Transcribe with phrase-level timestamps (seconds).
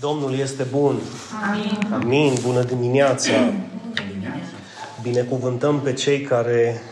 [0.00, 1.00] Domnul este bun.
[1.50, 1.92] Amin.
[1.92, 2.32] Amin.
[2.42, 3.32] Bună dimineața.
[5.02, 6.82] Binecuvântăm pe cei care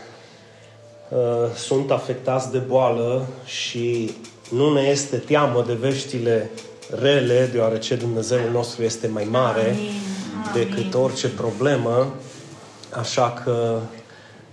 [1.09, 4.11] uh, sunt afectați de boală și
[4.51, 6.49] nu ne este teamă de veștile
[7.01, 9.91] rele, deoarece Dumnezeul nostru este mai mare Amin.
[10.53, 12.13] decât orice problemă.
[12.97, 13.79] Așa că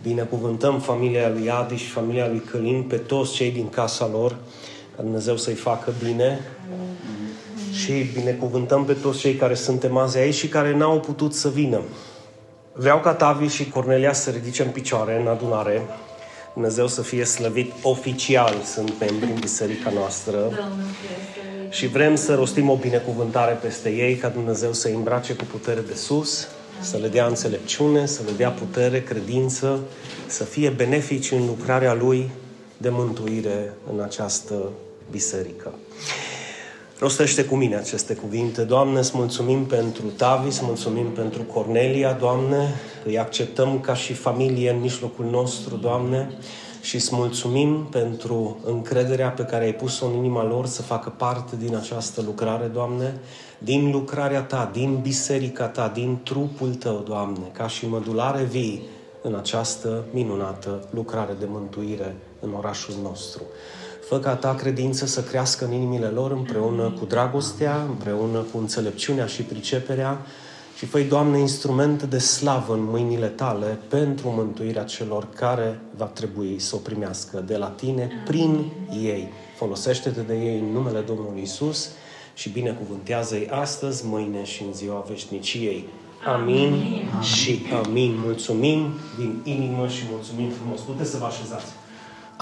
[0.02, 4.36] binecuvântăm familia lui Adi și familia lui Călin, pe toți cei din casa lor,
[4.96, 6.40] ca Dumnezeu să-i facă bine.
[7.72, 11.80] Și binecuvântăm pe toți cei care suntem azi aici și care n-au putut să vină.
[12.72, 15.82] Vreau ca Tavi și Cornelia să ridice în picioare în adunare.
[16.52, 20.36] Dumnezeu să fie slăvit oficial, sunt membri în biserica noastră.
[21.70, 25.80] Și vrem să rostim o binecuvântare peste ei, ca Dumnezeu să îi îmbrace cu putere
[25.80, 26.48] de sus,
[26.80, 29.80] să le dea înțelepciune, să le dea putere, credință,
[30.26, 32.30] să fie benefici în lucrarea Lui
[32.76, 34.54] de mântuire în această
[35.10, 35.72] biserică.
[37.02, 38.62] Rostește cu mine aceste cuvinte.
[38.62, 42.74] Doamne, îți mulțumim pentru Tavi, îți mulțumim pentru Cornelia, Doamne.
[43.04, 46.30] Îi acceptăm ca și familie în mijlocul nostru, Doamne.
[46.80, 51.56] Și îți mulțumim pentru încrederea pe care ai pus-o în inima lor să facă parte
[51.56, 53.20] din această lucrare, Doamne,
[53.58, 58.82] din lucrarea Ta, din biserica Ta, din trupul Tău, Doamne, ca și mădulare vii
[59.22, 63.42] în această minunată lucrare de mântuire în orașul nostru.
[64.08, 69.26] Fă ca ta credință să crească în inimile lor împreună cu dragostea, împreună cu înțelepciunea
[69.26, 70.26] și priceperea
[70.76, 76.58] și fă Doamne, instrument de slavă în mâinile tale pentru mântuirea celor care va trebui
[76.58, 79.28] să o primească de la tine prin ei.
[79.56, 81.88] Folosește-te de ei în numele Domnului Isus
[82.34, 85.88] și binecuvântează-i astăzi, mâine și în ziua veșniciei.
[86.26, 88.14] Amin, amin și amin.
[88.24, 90.80] Mulțumim din inimă și mulțumim frumos.
[90.80, 91.81] Puteți să vă așezați.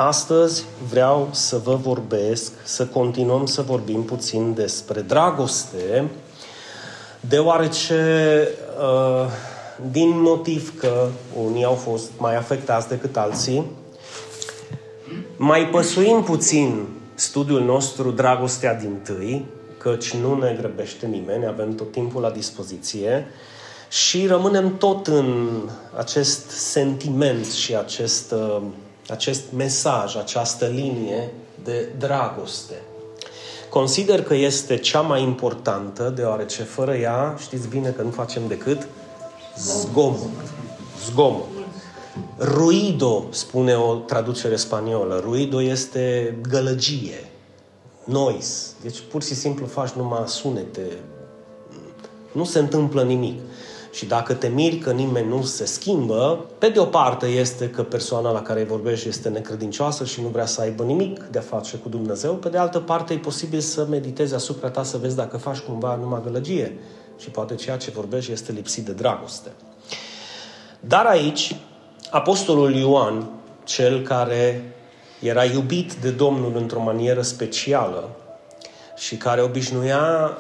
[0.03, 6.11] Astăzi vreau să vă vorbesc, să continuăm să vorbim puțin despre dragoste,
[7.21, 9.31] deoarece uh,
[9.91, 11.09] din motiv că
[11.45, 13.67] unii au fost mai afectați decât alții,
[15.37, 19.47] mai păsuim puțin studiul nostru Dragostea din tâi,
[19.79, 23.27] căci nu ne grăbește nimeni, avem tot timpul la dispoziție
[23.89, 25.49] și rămânem tot în
[25.97, 28.63] acest sentiment și acest uh,
[29.11, 31.31] acest mesaj, această linie
[31.65, 32.75] de dragoste.
[33.69, 38.87] Consider că este cea mai importantă, deoarece fără ea știți bine că nu facem decât
[39.57, 40.31] zgomot.
[41.05, 41.47] Zgomot.
[42.39, 45.21] Ruido, spune o traducere spaniolă.
[45.25, 47.31] Ruido este gălăgie,
[48.05, 48.67] noise.
[48.83, 50.83] Deci pur și simplu faci numai sunete.
[52.33, 53.41] Nu se întâmplă nimic.
[53.93, 57.83] Și dacă te miri că nimeni nu se schimbă, pe de o parte este că
[57.83, 61.43] persoana la care îi vorbești este necredincioasă și nu vrea să aibă nimic de a
[61.43, 65.17] face cu Dumnezeu, pe de altă parte e posibil să meditezi asupra ta să vezi
[65.17, 66.79] dacă faci cumva numai gălăgie
[67.19, 69.51] și poate ceea ce vorbești este lipsit de dragoste.
[70.81, 71.57] Dar aici,
[72.11, 73.31] Apostolul Ioan,
[73.65, 74.75] cel care
[75.21, 78.09] era iubit de Domnul într-o manieră specială
[78.97, 80.37] și care obișnuia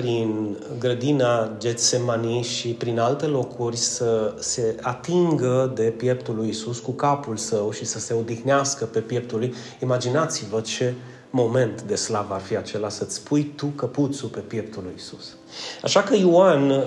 [0.00, 6.90] prin grădina Getsemani și prin alte locuri să se atingă de pieptul lui Isus cu
[6.90, 9.54] capul său și să se odihnească pe pieptul lui.
[9.82, 10.94] Imaginați-vă ce
[11.30, 15.36] moment de slavă ar fi acela să-ți pui tu căpuțul pe pieptul lui Isus.
[15.82, 16.84] Așa că Ioan, uh,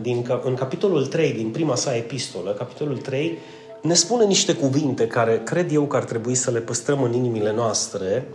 [0.00, 3.38] din, în capitolul 3, din prima sa epistolă, capitolul 3,
[3.82, 7.52] ne spune niște cuvinte care cred eu că ar trebui să le păstrăm în inimile
[7.52, 8.28] noastre,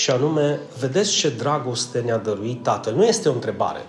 [0.00, 2.94] și anume, vedeți ce dragoste ne-a dăruit Tatăl.
[2.94, 3.80] Nu este o întrebare.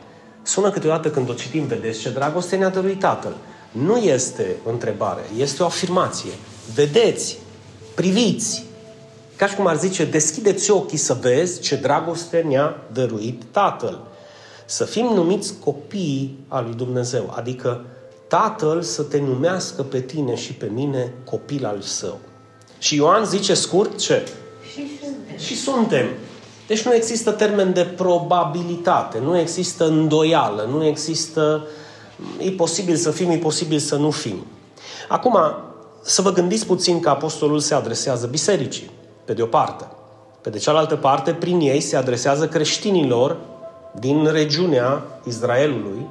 [0.44, 3.36] Sună câteodată când o citim, vedeți ce dragoste ne-a dăruit Tatăl.
[3.72, 6.32] Nu este o întrebare, este o afirmație.
[6.74, 7.38] Vedeți,
[7.96, 8.66] priviți,
[9.36, 14.00] ca și cum ar zice, deschideți ochii să vezi ce dragoste ne-a dăruit Tatăl.
[14.66, 17.86] Să fim numiți copii al lui Dumnezeu, adică
[18.28, 22.20] Tatăl să te numească pe tine și pe mine copil al său.
[22.78, 24.24] Și Ioan zice scurt ce?
[25.38, 26.06] Și suntem.
[26.68, 31.68] Deci nu există termen de probabilitate, nu există îndoială, nu există
[32.38, 34.46] e posibil să fim, e posibil să nu fim.
[35.08, 35.38] Acum,
[36.02, 38.90] să vă gândiți puțin că apostolul se adresează bisericii,
[39.26, 39.88] pe de o parte.
[40.42, 43.38] Pe de cealaltă parte, prin ei se adresează creștinilor
[44.00, 46.08] din regiunea Israelului,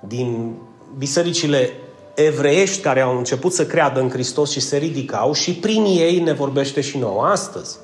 [0.00, 0.54] din
[0.98, 1.72] bisericile
[2.14, 6.32] evreiești care au început să creadă în Hristos și se ridicau și prin ei ne
[6.32, 7.76] vorbește și nouă astăzi.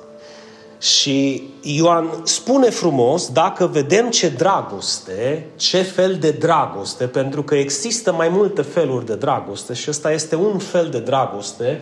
[0.80, 8.12] Și Ioan spune frumos, dacă vedem ce dragoste, ce fel de dragoste, pentru că există
[8.12, 11.80] mai multe feluri de dragoste și ăsta este un fel de dragoste,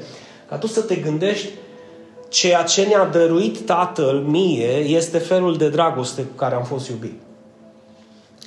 [0.49, 1.49] ca tu să te gândești
[2.29, 7.21] ceea ce ne-a dăruit Tatăl mie este felul de dragoste cu care am fost iubit.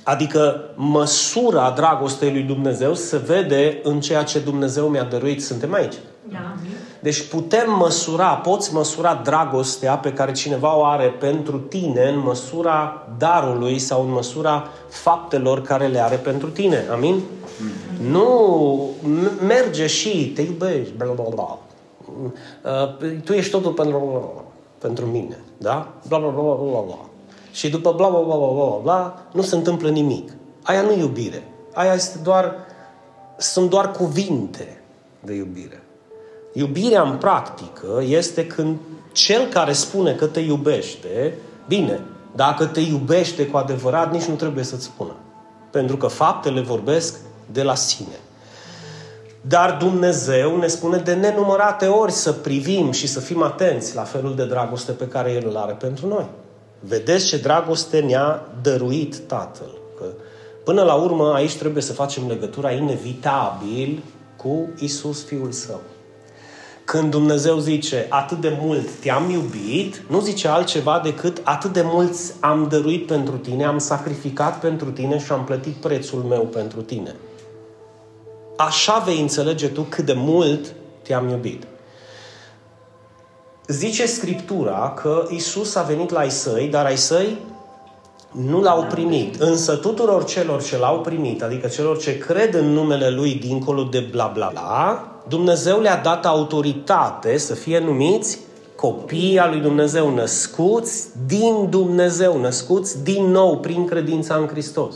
[0.04, 5.44] Adică măsura dragostei lui Dumnezeu se vede în ceea ce Dumnezeu mi-a dăruit.
[5.44, 5.94] Suntem aici.
[6.30, 6.54] Da.
[7.00, 13.06] Deci putem măsura, poți măsura dragostea pe care cineva o are pentru tine în măsura
[13.18, 16.84] darului sau în măsura faptelor care le are pentru tine.
[16.90, 17.20] Amin?
[17.20, 18.06] Mm-hmm.
[18.10, 18.90] Nu
[19.46, 21.58] merge și te iubești, bla bla bla.
[22.62, 24.32] Uh, tu ești totul pentru,
[24.78, 25.92] pentru mine, da?
[26.08, 26.98] Bla bla bla bla bla.
[27.52, 30.32] Și după bla bla bla bla bla bla nu se întâmplă nimic.
[30.62, 31.42] Aia nu iubire.
[31.72, 32.54] Aia este doar
[33.38, 34.82] sunt doar cuvinte
[35.20, 35.81] de iubire.
[36.52, 38.76] Iubirea în practică este când
[39.12, 41.38] cel care spune că te iubește,
[41.68, 42.00] bine,
[42.36, 45.14] dacă te iubește cu adevărat, nici nu trebuie să-ți spună.
[45.70, 47.18] Pentru că faptele vorbesc
[47.52, 48.18] de la sine.
[49.40, 54.34] Dar Dumnezeu ne spune de nenumărate ori să privim și să fim atenți la felul
[54.34, 56.26] de dragoste pe care El îl are pentru noi.
[56.80, 59.78] Vedeți ce dragoste ne-a dăruit Tatăl.
[59.98, 60.04] Că
[60.64, 64.02] până la urmă aici trebuie să facem legătura inevitabil
[64.36, 65.80] cu Isus Fiul Său.
[66.84, 72.14] Când Dumnezeu zice atât de mult te-am iubit, nu zice altceva decât atât de mult
[72.40, 77.14] am dăruit pentru tine, am sacrificat pentru tine și am plătit prețul meu pentru tine.
[78.56, 81.66] Așa vei înțelege tu cât de mult te-am iubit.
[83.66, 87.38] Zice Scriptura că Isus a venit la ai săi, dar ai săi
[88.32, 89.40] nu l-au primit.
[89.40, 94.08] Însă tuturor celor ce l-au primit, adică celor ce cred în numele Lui dincolo de
[94.10, 98.38] bla bla bla, Dumnezeu le-a dat autoritate să fie numiți
[98.76, 104.94] copii al lui Dumnezeu, născuți din Dumnezeu, născuți din nou prin credința în Hristos.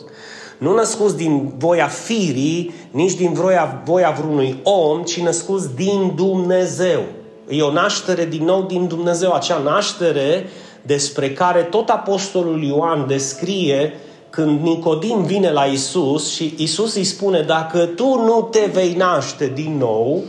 [0.59, 7.01] Nu născuți din voia firii, nici din voia, voia vreunui om, ci născuți din Dumnezeu.
[7.49, 10.47] E o naștere din nou din Dumnezeu, acea naștere
[10.83, 13.93] despre care tot Apostolul Ioan descrie
[14.37, 19.47] când Nicodim vine la Isus și Isus îi spune, dacă tu nu te vei naște
[19.47, 20.23] din nou,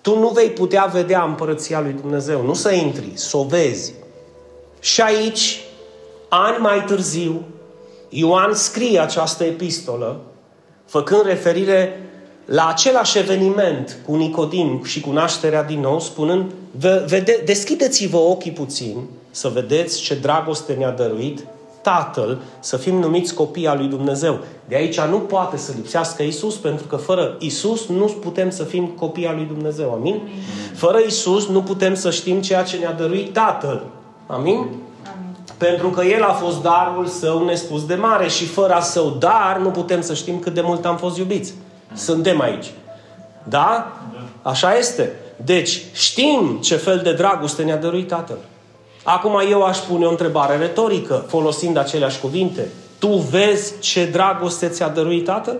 [0.00, 2.42] tu nu vei putea vedea împărăția lui Dumnezeu.
[2.42, 3.92] Nu să intri, să o vezi.
[4.80, 5.60] Și aici,
[6.28, 7.42] ani mai târziu,
[8.08, 10.20] Ioan scrie această epistolă,
[10.86, 12.10] făcând referire
[12.44, 16.50] la același eveniment cu Nicodim și cu nașterea din nou, spunând,
[17.06, 18.96] vede, deschideți-vă ochii puțin
[19.30, 21.44] să vedeți ce dragoste ne-a dăruit
[21.82, 24.38] Tatăl, să fim numiți copii al lui Dumnezeu.
[24.68, 28.86] De aici nu poate să lipsească Isus, pentru că fără Isus nu putem să fim
[28.86, 29.92] copii al lui Dumnezeu.
[29.92, 30.20] Amin?
[30.74, 33.82] Fără Isus nu putem să știm ceea ce ne-a dăruit Tatăl.
[34.26, 34.54] Amin?
[34.54, 34.68] Amin?
[35.56, 39.58] Pentru că El a fost darul său nespus de mare și fără a său dar
[39.62, 41.54] nu putem să știm cât de mult am fost iubiți.
[41.94, 42.66] Suntem aici.
[43.42, 43.92] Da?
[44.42, 45.12] Așa este.
[45.44, 48.38] Deci știm ce fel de dragoste ne-a dăruit Tatăl.
[49.02, 52.68] Acum eu aș pune o întrebare retorică, folosind aceleași cuvinte.
[52.98, 55.56] Tu vezi ce dragoste ți-a dăruit Tatăl?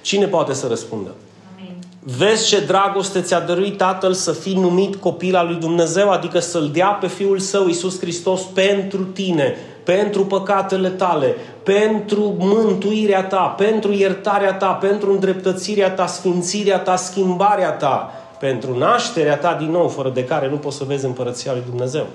[0.00, 1.14] Cine poate să răspundă?
[1.56, 1.76] Amin.
[2.00, 6.70] Vezi ce dragoste ți-a dăruit Tatăl să fii numit copil al lui Dumnezeu, adică să-L
[6.72, 13.92] dea pe Fiul Său, Iisus Hristos, pentru tine, pentru păcatele tale, pentru mântuirea ta, pentru
[13.92, 20.08] iertarea ta, pentru îndreptățirea ta, sfințirea ta, schimbarea ta, pentru nașterea ta din nou, fără
[20.08, 22.06] de care nu poți să vezi împărăția lui Dumnezeu.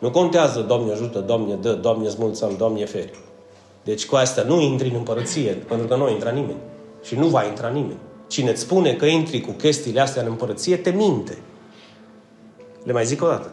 [0.00, 3.18] Nu contează, Doamne ajută, Doamne dă, Doamne smulțăm, Doamne feri.
[3.84, 6.58] Deci cu asta nu intri în împărăție, pentru că nu intra nimeni.
[7.02, 7.98] Și nu va intra nimeni.
[8.26, 11.38] Cine îți spune că intri cu chestiile astea în împărăție, te minte.
[12.82, 13.50] Le mai zic o dată.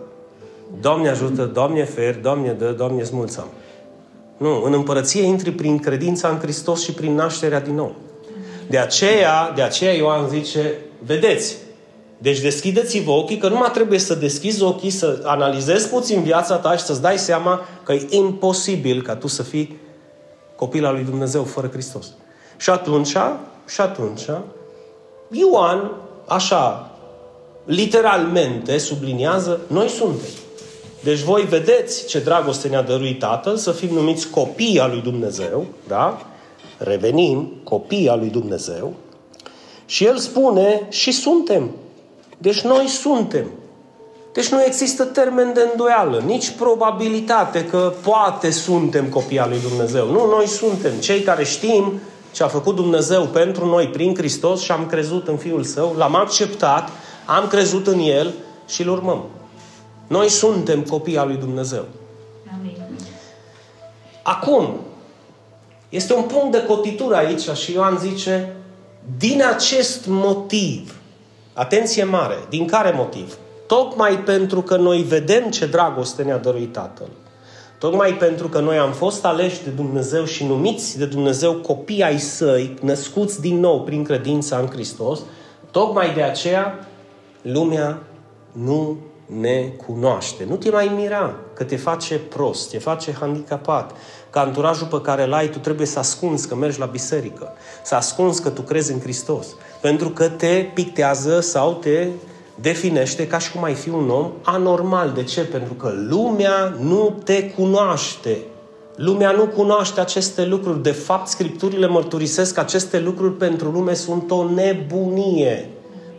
[0.82, 3.48] Doamne ajută, Doamne fer, Doamne dă, Doamne smulțăm.
[4.38, 7.96] Nu, în împărăție intri prin credința în Hristos și prin nașterea din nou.
[8.70, 10.74] De aceea, de aceea Ioan zice,
[11.06, 11.58] vedeți,
[12.18, 16.78] deci deschideți-vă ochii, că nu mai trebuie să deschizi ochii, să analizezi puțin viața ta
[16.78, 19.80] și să-ți dai seama că e imposibil ca tu să fii
[20.56, 22.08] copil al lui Dumnezeu fără Hristos.
[22.58, 23.16] Și atunci,
[23.68, 24.26] și atunci,
[25.32, 25.92] Ioan,
[26.28, 26.92] așa,
[27.66, 30.30] literalmente subliniază, noi suntem.
[31.04, 35.66] Deci voi vedeți ce dragoste ne-a dăruit Tatăl, să fim numiți copii al lui Dumnezeu,
[35.88, 36.22] da?
[36.78, 38.94] Revenim, copii al lui Dumnezeu.
[39.86, 41.72] Și El spune, și suntem
[42.38, 43.46] deci noi suntem.
[44.34, 50.12] Deci nu există termen de îndoială, nici probabilitate că poate suntem copii al lui Dumnezeu.
[50.12, 52.00] Nu, noi suntem cei care știm
[52.32, 56.16] ce a făcut Dumnezeu pentru noi prin Hristos și am crezut în Fiul Său, l-am
[56.16, 56.90] acceptat,
[57.26, 58.34] am crezut în El
[58.68, 59.26] și îl urmăm.
[60.08, 61.86] Noi suntem copii al lui Dumnezeu.
[62.60, 62.78] Amin.
[64.24, 64.76] Acum,
[65.90, 68.56] este un punct de cotitură aici și Ioan zice,
[69.18, 70.97] din acest motiv,
[71.58, 72.36] Atenție mare.
[72.50, 73.38] Din care motiv?
[73.68, 77.08] Tocmai pentru că noi vedem ce dragoste ne-a dăruit Tatăl.
[77.80, 82.20] Tocmai pentru că noi am fost aleși de Dumnezeu și numiți de Dumnezeu copii ai
[82.20, 85.20] săi, născuți din nou prin credința în Hristos,
[85.72, 86.88] tocmai de aceea
[87.42, 88.04] lumea
[88.52, 90.46] nu ne cunoaște.
[90.50, 93.92] Nu te mai mira că te face prost, te face handicapat,
[94.30, 97.96] că anturajul pe care îl ai tu trebuie să ascunzi că mergi la biserică, să
[97.96, 99.48] ascunzi că tu crezi în Hristos,
[99.82, 102.08] pentru că te pictează sau te
[102.62, 105.12] definește ca și cum ai fi un om anormal.
[105.16, 105.42] De ce?
[105.42, 108.38] Pentru că lumea nu te cunoaște.
[108.96, 110.84] Lumea nu cunoaște aceste lucruri.
[110.84, 115.70] De fapt, Scripturile mărturisesc că aceste lucruri pentru lume sunt o nebunie.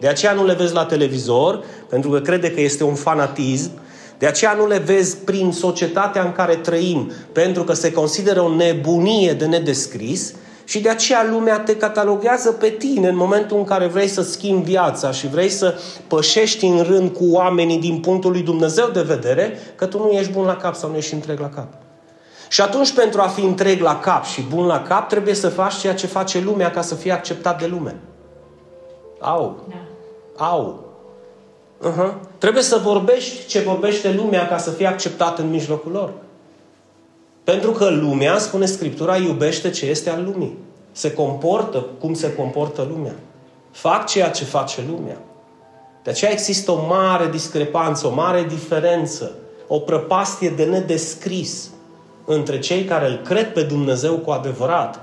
[0.00, 3.70] De aceea nu le vezi la televizor, pentru că crede că este un fanatism.
[4.18, 8.54] De aceea nu le vezi prin societatea în care trăim, pentru că se consideră o
[8.54, 10.34] nebunie de nedescris.
[10.68, 14.70] Și de aceea lumea te cataloguează pe tine în momentul în care vrei să schimbi
[14.70, 19.58] viața și vrei să pășești în rând cu oamenii din punctul lui Dumnezeu de vedere,
[19.74, 21.66] că tu nu ești bun la cap sau nu ești întreg la cap.
[22.48, 25.74] Și atunci, pentru a fi întreg la cap și bun la cap, trebuie să faci
[25.74, 28.00] ceea ce face lumea ca să fie acceptat de lume.
[29.20, 29.66] Au.
[29.68, 30.44] Da.
[30.44, 30.84] Au.
[31.80, 32.14] Uh-huh.
[32.38, 36.12] Trebuie să vorbești ce vorbește lumea ca să fie acceptat în mijlocul lor.
[37.48, 40.58] Pentru că lumea, spune Scriptura, iubește ce este al lumii.
[40.92, 43.14] Se comportă cum se comportă lumea.
[43.70, 45.16] Fac ceea ce face lumea.
[46.02, 49.32] De aceea există o mare discrepanță, o mare diferență,
[49.66, 51.68] o prăpastie de nedescris
[52.24, 54.98] între cei care îl cred pe Dumnezeu cu adevărat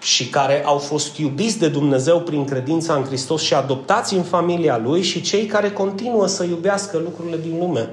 [0.00, 4.80] și care au fost iubiți de Dumnezeu prin credința în Hristos și adoptați în familia
[4.84, 7.88] Lui și cei care continuă să iubească lucrurile din lume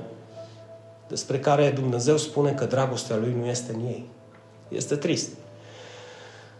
[1.13, 4.09] despre care Dumnezeu spune că dragostea Lui nu este în ei.
[4.67, 5.29] Este trist.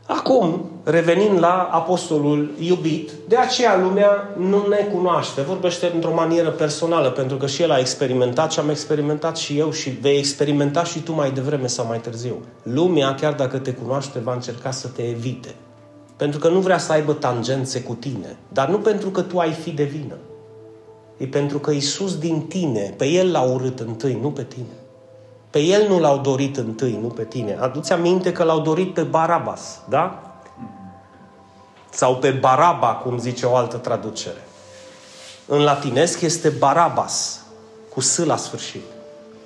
[0.07, 5.41] Acum, revenind la apostolul iubit, de aceea lumea nu ne cunoaște.
[5.41, 9.72] Vorbește într-o manieră personală, pentru că și el a experimentat și am experimentat și eu
[9.72, 12.41] și vei experimenta și tu mai devreme sau mai târziu.
[12.63, 15.55] Lumea, chiar dacă te cunoaște, va încerca să te evite.
[16.15, 19.51] Pentru că nu vrea să aibă tangențe cu tine, dar nu pentru că tu ai
[19.51, 20.15] fi de vină.
[21.17, 24.74] E pentru că Isus din tine, pe El l-a urât întâi, nu pe tine.
[25.50, 27.58] Pe El nu l-au dorit întâi, nu pe tine.
[27.60, 30.34] Aduți aminte că l-au dorit pe Barabas, da?
[31.89, 34.48] Sau pe Baraba, cum zice o altă traducere.
[35.46, 37.41] În latinesc este Barabas,
[37.89, 38.82] cu S la sfârșit.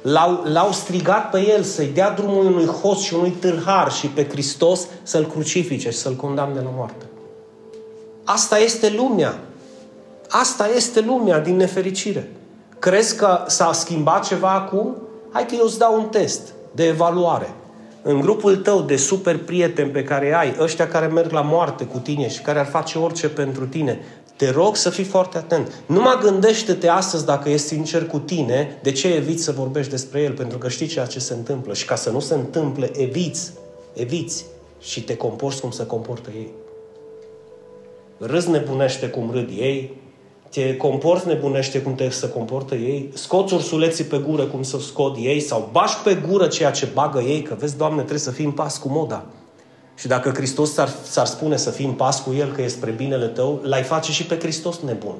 [0.01, 4.27] L-au, l-au strigat pe el să-i dea drumul unui host și unui tâlhar și pe
[4.27, 7.05] Hristos să-l crucifice și să-l condamne la moarte.
[8.23, 9.39] Asta este lumea.
[10.29, 12.31] Asta este lumea din nefericire.
[12.79, 14.95] Crezi că s-a schimbat ceva acum?
[15.31, 17.49] Hai că eu îți dau un test de evaluare.
[18.01, 21.97] În grupul tău de super prieteni pe care ai, ăștia care merg la moarte cu
[21.97, 23.99] tine și care ar face orice pentru tine,
[24.35, 25.71] te rog să fii foarte atent.
[25.85, 30.21] Nu mă gândește-te astăzi dacă ești sincer cu tine, de ce eviți să vorbești despre
[30.21, 31.73] el, pentru că știi ceea ce se întâmplă.
[31.73, 33.51] Și ca să nu se întâmple, eviți,
[33.93, 34.45] eviți
[34.79, 36.51] și te comporți cum se comportă ei.
[38.17, 40.01] Râzi nebunește cum râd ei,
[40.49, 45.15] te comporți nebunește cum te să comportă ei, scoți ursuleții pe gură cum să scot
[45.19, 48.45] ei sau bași pe gură ceea ce bagă ei, că vezi, Doamne, trebuie să fii
[48.45, 49.25] în pas cu moda.
[49.95, 52.91] Și dacă Hristos s-ar, s-ar spune să fii în pas cu El, că e spre
[52.91, 55.15] binele tău, l-ai face și pe Hristos nebun.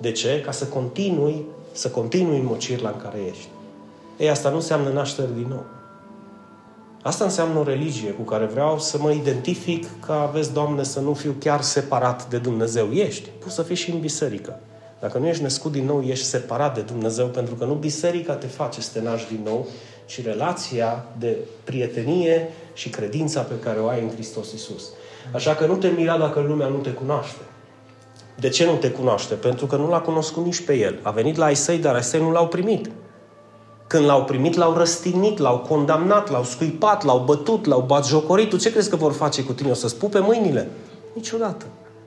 [0.00, 0.40] De ce?
[0.44, 3.48] Ca să continui, să continui în mocirla în care ești.
[4.18, 5.64] Ei, asta nu înseamnă naștere din nou.
[7.02, 11.14] Asta înseamnă o religie cu care vreau să mă identific ca, vezi, Doamne, să nu
[11.14, 12.92] fiu chiar separat de Dumnezeu.
[12.92, 14.60] Ești, poți să fii și în biserică.
[15.00, 18.46] Dacă nu ești născut din nou, ești separat de Dumnezeu, pentru că nu biserica te
[18.46, 19.66] face să te naști din nou,
[20.06, 24.88] ci relația de prietenie și credința pe care o ai în Hristos Isus.
[25.32, 27.40] Așa că nu te mira dacă lumea nu te cunoaște.
[28.38, 29.34] De ce nu te cunoaște?
[29.34, 30.98] Pentru că nu l-a cunoscut nici pe el.
[31.02, 32.90] A venit la ai săi, dar ai săi nu l-au primit.
[33.92, 38.48] Când l-au primit, l-au răstignit, l-au condamnat, l-au scuipat, l-au bătut, l-au batjocorit.
[38.48, 39.70] Tu ce crezi că vor face cu tine?
[39.70, 40.70] O să-ți pupe mâinile?
[41.14, 41.64] Niciodată.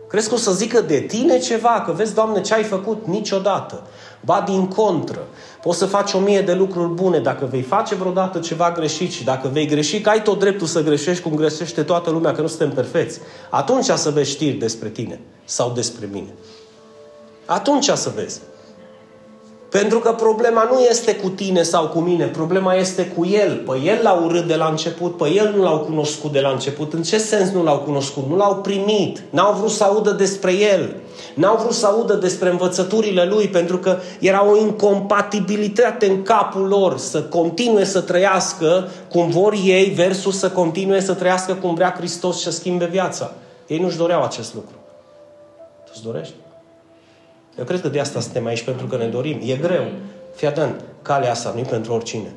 [0.08, 1.84] Crezi că o să zică de tine ceva?
[1.86, 3.08] Că vezi, Doamne, ce ai făcut?
[3.08, 3.82] Niciodată.
[4.22, 5.20] Ba din contră.
[5.62, 7.20] Poți să faci o mie de lucruri bune.
[7.20, 10.84] Dacă vei face vreodată ceva greșit și dacă vei greși, că ai tot dreptul să
[10.84, 13.20] greșești cum greșește toată lumea, că nu suntem perfecți.
[13.50, 16.34] Atunci să vezi știri despre tine sau despre mine.
[17.46, 18.42] Atunci să vezi.
[19.82, 23.56] Pentru că problema nu este cu tine sau cu mine, problema este cu el.
[23.56, 26.94] Pe el l-au urât de la început, pe el nu l-au cunoscut de la început.
[26.94, 28.24] În ce sens nu l-au cunoscut?
[28.30, 30.96] Nu l-au primit, n-au vrut să audă despre el.
[31.34, 36.98] N-au vrut să audă despre învățăturile lui pentru că era o incompatibilitate în capul lor
[36.98, 42.38] să continue să trăiască cum vor ei versus să continue să trăiască cum vrea Hristos
[42.38, 43.32] și să schimbe viața.
[43.68, 44.76] Ei nu-și doreau acest lucru.
[45.86, 46.34] Tu îți dorești?
[47.58, 49.40] Eu cred că de asta suntem aici, pentru că ne dorim.
[49.44, 49.84] E greu.
[50.36, 52.34] Fii atent, calea asta nu e pentru oricine.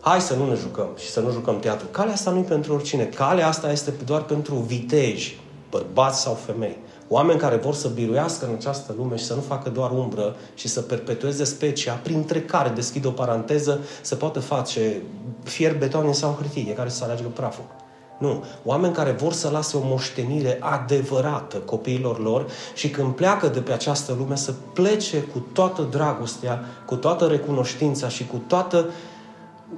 [0.00, 1.86] Hai să nu ne jucăm și să nu jucăm teatru.
[1.86, 3.04] Calea asta nu e pentru oricine.
[3.04, 5.38] Calea asta este doar pentru viteji,
[5.70, 6.76] bărbați sau femei.
[7.08, 10.68] Oameni care vor să biruiască în această lume și să nu facă doar umbră și
[10.68, 15.02] să perpetueze specia, printre care, deschid o paranteză, se poate face
[15.44, 17.64] fier, beton sau hârtie, care să aleagă praful.
[18.20, 18.44] Nu.
[18.64, 23.72] Oameni care vor să lase o moștenire adevărată copiilor lor și când pleacă de pe
[23.72, 28.90] această lume să plece cu toată dragostea, cu toată recunoștința și cu toată,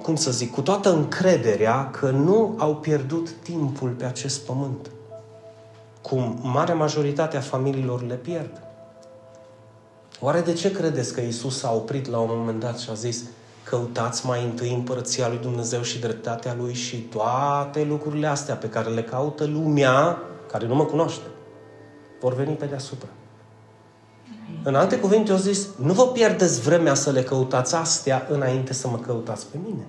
[0.02, 4.90] cum să zic, cu toată încrederea că nu au pierdut timpul pe acest pământ.
[6.00, 8.62] Cum marea majoritate a familiilor le pierd.
[10.20, 13.22] Oare de ce credeți că Isus s-a oprit la un moment dat și a zis
[13.64, 18.88] căutați mai întâi împărăția lui Dumnezeu și dreptatea lui și toate lucrurile astea pe care
[18.88, 20.18] le caută lumea,
[20.50, 21.26] care nu mă cunoaște,
[22.20, 23.08] vor veni pe deasupra.
[24.64, 28.88] În alte cuvinte, eu zis, nu vă pierdeți vremea să le căutați astea înainte să
[28.88, 29.86] mă căutați pe mine.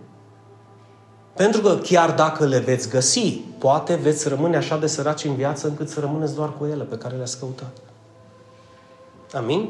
[1.35, 5.67] Pentru că chiar dacă le veți găsi, poate veți rămâne așa de săraci în viață
[5.67, 7.77] încât să rămâneți doar cu ele pe care le-ați căutat.
[9.33, 9.69] Amin?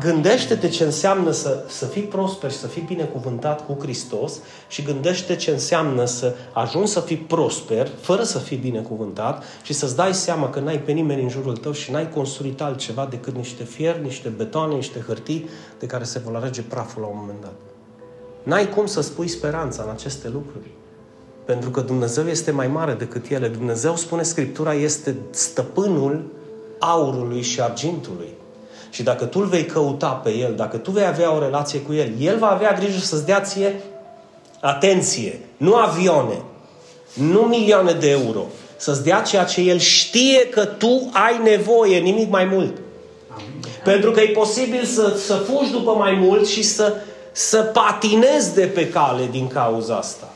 [0.00, 5.36] Gândește-te ce înseamnă să, să fii prosper și să fii binecuvântat cu Hristos și gândește
[5.36, 10.50] ce înseamnă să ajungi să fii prosper fără să fii binecuvântat și să-ți dai seama
[10.50, 14.28] că n-ai pe nimeni în jurul tău și n-ai construit altceva decât niște fier, niște
[14.28, 15.48] betoane, niște hârtii
[15.78, 17.54] de care se vor alege praful la un moment dat.
[18.42, 20.70] N-ai cum să spui speranța în aceste lucruri.
[21.44, 23.48] Pentru că Dumnezeu este mai mare decât ele.
[23.48, 26.24] Dumnezeu, spune Scriptura, este stăpânul
[26.78, 28.37] aurului și argintului.
[28.90, 31.92] Și dacă tu îl vei căuta pe el, dacă tu vei avea o relație cu
[31.92, 33.80] el, el va avea grijă să-ți dea ție
[34.60, 36.42] atenție, nu avioane,
[37.12, 42.30] nu milioane de euro, să-ți dea ceea ce el știe că tu ai nevoie, nimic
[42.30, 42.76] mai mult.
[43.28, 43.60] Amin.
[43.84, 46.94] Pentru că e posibil să, să fugi după mai mult și să,
[47.32, 50.32] să patinezi de pe cale din cauza asta.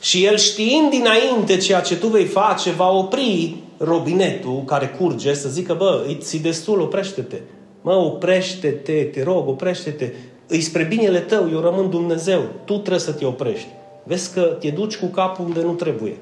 [0.00, 5.48] Și el știind dinainte ceea ce tu vei face, va opri robinetul care curge să
[5.48, 7.36] zică, bă, îți destul, oprește-te.
[7.82, 10.12] Mă, oprește-te, te rog, oprește-te.
[10.46, 12.42] Îi spre binele tău, eu rămân Dumnezeu.
[12.64, 13.68] Tu trebuie să te oprești.
[14.04, 16.16] Vezi că te duci cu capul unde nu trebuie.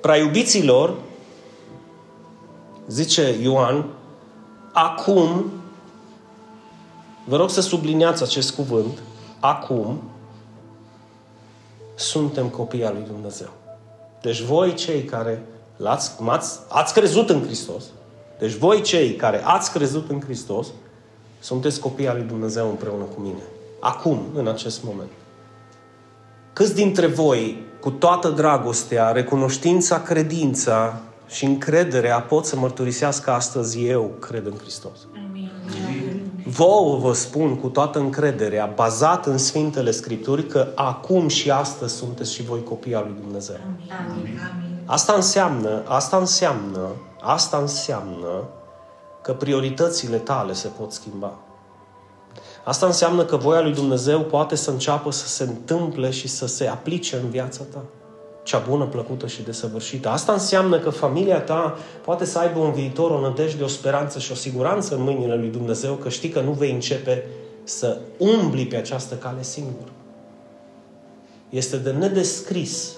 [0.00, 0.94] Prea iubiților,
[2.88, 3.86] zice Ioan,
[4.72, 5.50] acum,
[7.24, 9.02] vă rog să subliniați acest cuvânt,
[9.40, 10.02] acum,
[11.94, 13.50] suntem copii al lui Dumnezeu.
[14.22, 15.42] Deci voi cei care
[15.76, 17.84] l-ați, ați ați crezut în Hristos,
[18.42, 20.66] deci voi cei care ați crezut în Hristos,
[21.40, 23.42] sunteți copii al lui Dumnezeu împreună cu mine.
[23.80, 25.10] Acum, în acest moment.
[26.52, 34.10] Câți dintre voi, cu toată dragostea, recunoștința, credința și încrederea, pot să mărturisească astăzi eu
[34.20, 34.98] cred în Hristos?
[35.28, 35.50] Amin.
[36.44, 42.32] Vouă vă spun cu toată încrederea, bazat în Sfintele Scripturi, că acum și astăzi sunteți
[42.32, 43.56] și voi copii al lui Dumnezeu.
[44.10, 44.40] Amin.
[44.84, 46.88] Asta înseamnă, asta înseamnă
[47.24, 48.48] Asta înseamnă
[49.22, 51.38] că prioritățile tale se pot schimba.
[52.64, 56.66] Asta înseamnă că voia lui Dumnezeu poate să înceapă să se întâmple și să se
[56.66, 57.84] aplice în viața ta.
[58.42, 60.08] Cea bună, plăcută și desăvârșită.
[60.08, 64.32] Asta înseamnă că familia ta poate să aibă un viitor, o nădejde, o speranță și
[64.32, 67.26] o siguranță în mâinile lui Dumnezeu, că știi că nu vei începe
[67.64, 69.88] să umbli pe această cale singur.
[71.48, 72.92] Este de nedescris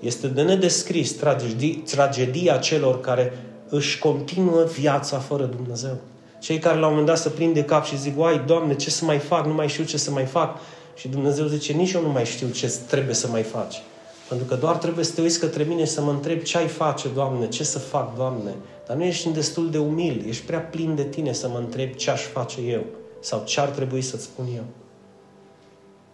[0.00, 3.32] este de nedescris tragedia, tragedia celor care
[3.68, 5.96] își continuă viața fără Dumnezeu.
[6.38, 8.90] Cei care la un moment dat se prind de cap și zic, uai, Doamne, ce
[8.90, 9.46] să mai fac?
[9.46, 10.58] Nu mai știu ce să mai fac.
[10.94, 13.82] Și Dumnezeu zice, nici eu nu mai știu ce trebuie să mai faci.
[14.28, 16.66] Pentru că doar trebuie să te uiți către mine și să mă întreb ce ai
[16.66, 18.54] face, Doamne, ce să fac, Doamne.
[18.86, 22.10] Dar nu ești destul de umil, ești prea plin de tine să mă întreb ce
[22.10, 22.84] aș face eu
[23.20, 24.64] sau ce ar trebui să-ți spun eu.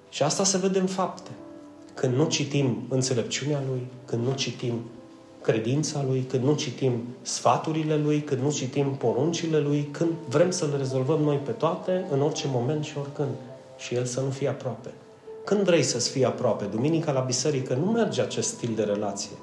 [0.09, 1.31] Și asta se vede în fapte
[1.97, 4.81] când nu citim înțelepciunea Lui, când nu citim
[5.41, 10.67] credința Lui, când nu citim sfaturile Lui, când nu citim poruncile Lui, când vrem să
[10.71, 13.31] le rezolvăm noi pe toate, în orice moment și oricând.
[13.77, 14.91] Și El să nu fie aproape.
[15.45, 16.65] Când vrei să-ți fie aproape?
[16.65, 19.37] Duminica la biserică nu merge acest stil de relație.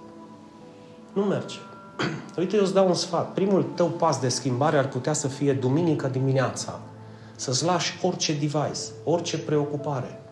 [1.14, 1.56] Nu merge.
[2.38, 3.34] Uite, eu îți dau un sfat.
[3.34, 6.80] Primul tău pas de schimbare ar putea să fie duminica dimineața.
[7.36, 10.23] Să-ți lași orice device, orice preocupare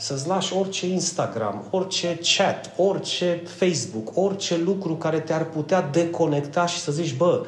[0.00, 6.78] să-ți lași orice Instagram, orice chat, orice Facebook, orice lucru care te-ar putea deconecta și
[6.78, 7.46] să zici, bă,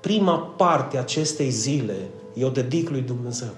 [0.00, 1.94] prima parte a acestei zile
[2.34, 3.48] eu dedic lui Dumnezeu.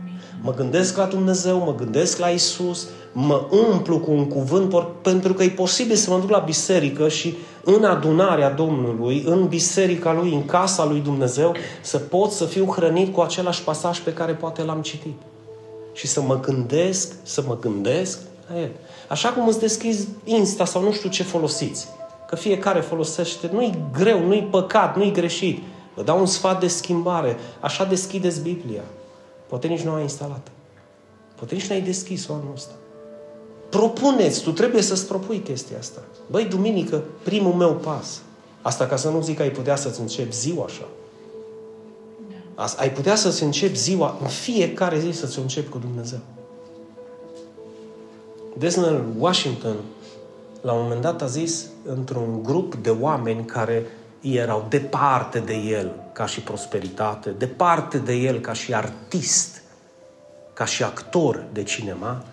[0.00, 0.20] Amin.
[0.42, 5.42] Mă gândesc la Dumnezeu, mă gândesc la Isus, mă umplu cu un cuvânt, pentru că
[5.42, 10.44] e posibil să mă duc la biserică și în adunarea Domnului, în biserica Lui, în
[10.44, 14.80] casa Lui Dumnezeu, să pot să fiu hrănit cu același pasaj pe care poate l-am
[14.80, 15.16] citit
[15.94, 18.70] și să mă gândesc, să mă gândesc la el.
[19.08, 21.86] Așa cum îți deschizi Insta sau nu știu ce folosiți.
[22.28, 23.50] Că fiecare folosește.
[23.52, 25.62] Nu-i greu, nu-i păcat, nu-i greșit.
[25.94, 27.36] Vă dau un sfat de schimbare.
[27.60, 28.82] Așa deschideți Biblia.
[29.46, 30.48] Poate nici nu ai instalat.
[31.34, 32.72] Poate nici nu ai deschis-o anul ăsta.
[33.70, 36.00] Propuneți, tu trebuie să-ți propui chestia asta.
[36.30, 38.20] Băi, duminică, primul meu pas.
[38.62, 40.88] Asta ca să nu zic că ai putea să-ți începi ziua așa.
[42.54, 46.20] Asta, ai putea să-ți începi ziua în fiecare zi să-ți începi cu Dumnezeu.
[48.58, 49.76] Desnel Washington,
[50.60, 53.86] la un moment dat, a zis într-un grup de oameni care
[54.20, 59.62] erau departe de el ca și prosperitate, departe de el ca și artist,
[60.52, 62.24] ca și actor de cinema.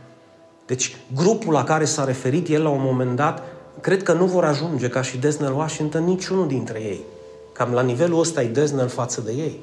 [0.66, 3.44] Deci, grupul la care s-a referit el la un moment dat,
[3.82, 7.02] cred că nu vor ajunge ca și Desnel Washington niciunul dintre ei.
[7.54, 9.60] Cam la nivelul ăsta e Desnel față de ei.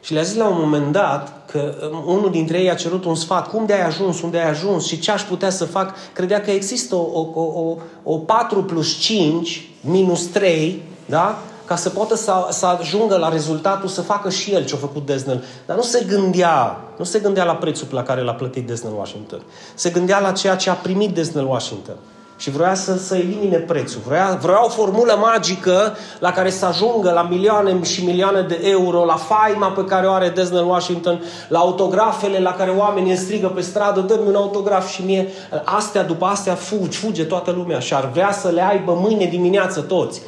[0.00, 3.14] Și le-a zis la un moment dat că um, unul dintre ei a cerut un
[3.14, 3.50] sfat.
[3.50, 4.22] Cum de ai ajuns?
[4.22, 4.86] Unde ai ajuns?
[4.86, 5.94] Și ce aș putea să fac?
[6.12, 11.38] Credea că există o, o, o, o 4 plus 5 minus 3, da?
[11.64, 15.06] Ca să poată să, să ajungă la rezultatul să facă și el ce a făcut
[15.06, 15.44] Desnel.
[15.66, 19.42] Dar nu se gândea, nu se gândea la prețul la care l-a plătit Desnel Washington.
[19.74, 21.96] Se gândea la ceea ce a primit Desnel Washington
[22.40, 24.00] și vrea să, să elimine prețul.
[24.06, 29.04] Vrea, vrea o formulă magică la care să ajungă la milioane și milioane de euro,
[29.04, 33.60] la faima pe care o are Desnel Washington, la autografele la care oamenii strigă pe
[33.60, 35.28] stradă, dă-mi un autograf și mie.
[35.64, 39.80] Astea, după astea, fugi, fuge toată lumea și ar vrea să le aibă mâine dimineață
[39.80, 40.22] toți.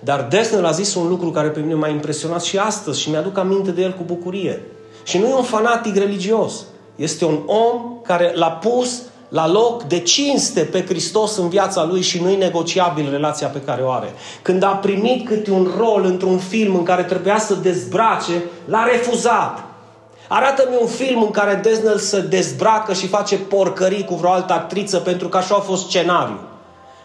[0.00, 3.38] Dar Desnel a zis un lucru care pe mine m-a impresionat și astăzi și mi-aduc
[3.38, 4.62] aminte de el cu bucurie.
[5.02, 6.64] Și nu e un fanatic religios.
[6.96, 12.02] Este un om care l-a pus la loc de cinste pe Hristos în viața lui
[12.02, 14.14] și nu-i negociabil relația pe care o are.
[14.42, 19.64] Când a primit câte un rol într-un film în care trebuia să dezbrace, l-a refuzat.
[20.28, 24.98] Arată-mi un film în care Desnel se dezbracă și face porcării cu vreo altă actriță
[24.98, 26.40] pentru că așa a fost scenariu.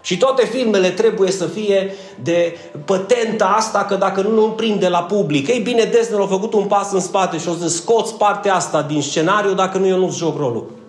[0.01, 5.03] Și toate filmele trebuie să fie de pătenta asta că dacă nu, nu prinde la
[5.03, 5.47] public.
[5.47, 8.81] Ei bine, Desnel a făcut un pas în spate și o să scoți partea asta
[8.81, 10.80] din scenariu dacă nu eu nu-ți joc rolul.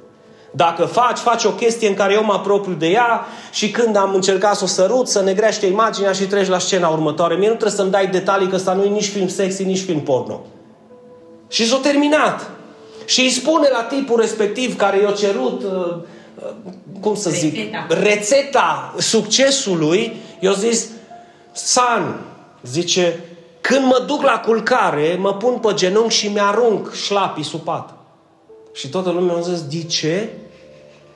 [0.55, 4.15] Dacă faci, faci o chestie în care eu mă apropiu de ea și când am
[4.15, 7.35] încercat să o sărut, să negrește imaginea și treci la scena următoare.
[7.35, 10.01] Mie nu trebuie să-mi dai detalii că ăsta nu e nici film sexy, nici film
[10.01, 10.41] porno.
[11.49, 12.51] Și s-a terminat.
[13.05, 15.97] Și îi spune la tipul respectiv care i-a cerut, uh,
[16.35, 20.89] uh, cum să zic, rețeta, rețeta succesului, i-a zis,
[21.53, 22.21] San,
[22.63, 23.21] zice,
[23.61, 28.02] când mă duc la culcare, mă pun pe genunchi și mi-arunc șlapii sub pat.
[28.73, 30.29] Și toată lumea a zis, de ce?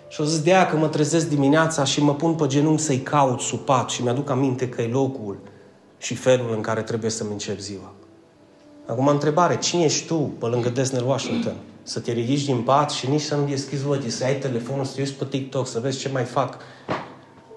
[0.09, 2.99] Și o zis de aia că mă trezesc dimineața și mă pun pe genunchi să-i
[2.99, 5.39] caut sub pat și mi-aduc aminte că e locul
[5.99, 7.93] și felul în care trebuie să-mi încep ziua.
[8.87, 11.55] Acum, întrebare, cine ești tu pe lângă Desnel Washington?
[11.83, 14.95] Să te ridici din pat și nici să nu deschizi ochii, să ai telefonul, să
[14.95, 16.57] te uiți pe TikTok, să vezi ce mai fac.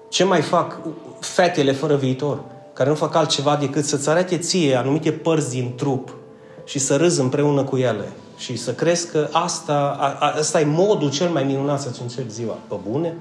[0.08, 0.78] Ce mai fac
[1.20, 6.16] fetele fără viitor, care nu fac altceva decât să-ți arate ție anumite părți din trup
[6.64, 10.64] și să râzi împreună cu ele și să crezi că asta, a, a, asta e
[10.64, 12.56] modul cel mai minunat să-ți începi ziua.
[12.68, 13.16] Pe bune?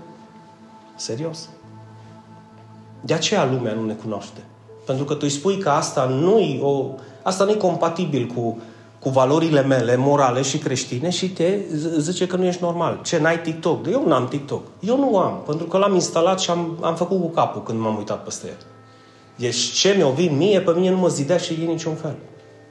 [0.95, 1.49] Serios?
[3.01, 4.39] De aceea lumea nu ne cunoaște.
[4.85, 6.85] Pentru că tu îi spui că asta nu-i, o,
[7.21, 8.61] asta nu-i compatibil cu,
[8.99, 11.59] cu valorile mele morale și creștine și te
[11.97, 12.99] zice că nu ești normal.
[13.03, 13.87] Ce, n-ai TikTok?
[13.87, 14.63] Eu nu am TikTok.
[14.79, 17.97] Eu nu am, pentru că l-am instalat și am, am făcut cu capul când m-am
[17.97, 18.57] uitat peste el.
[19.35, 22.15] Deci ce mi-o vin mie, pe mine nu mă zidea și e niciun fel.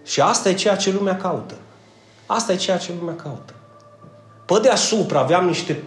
[0.05, 1.55] Și asta e ceea ce lumea caută.
[2.31, 3.53] Asta e ceea ce lumea caută.
[4.45, 5.83] Pe deasupra aveam niște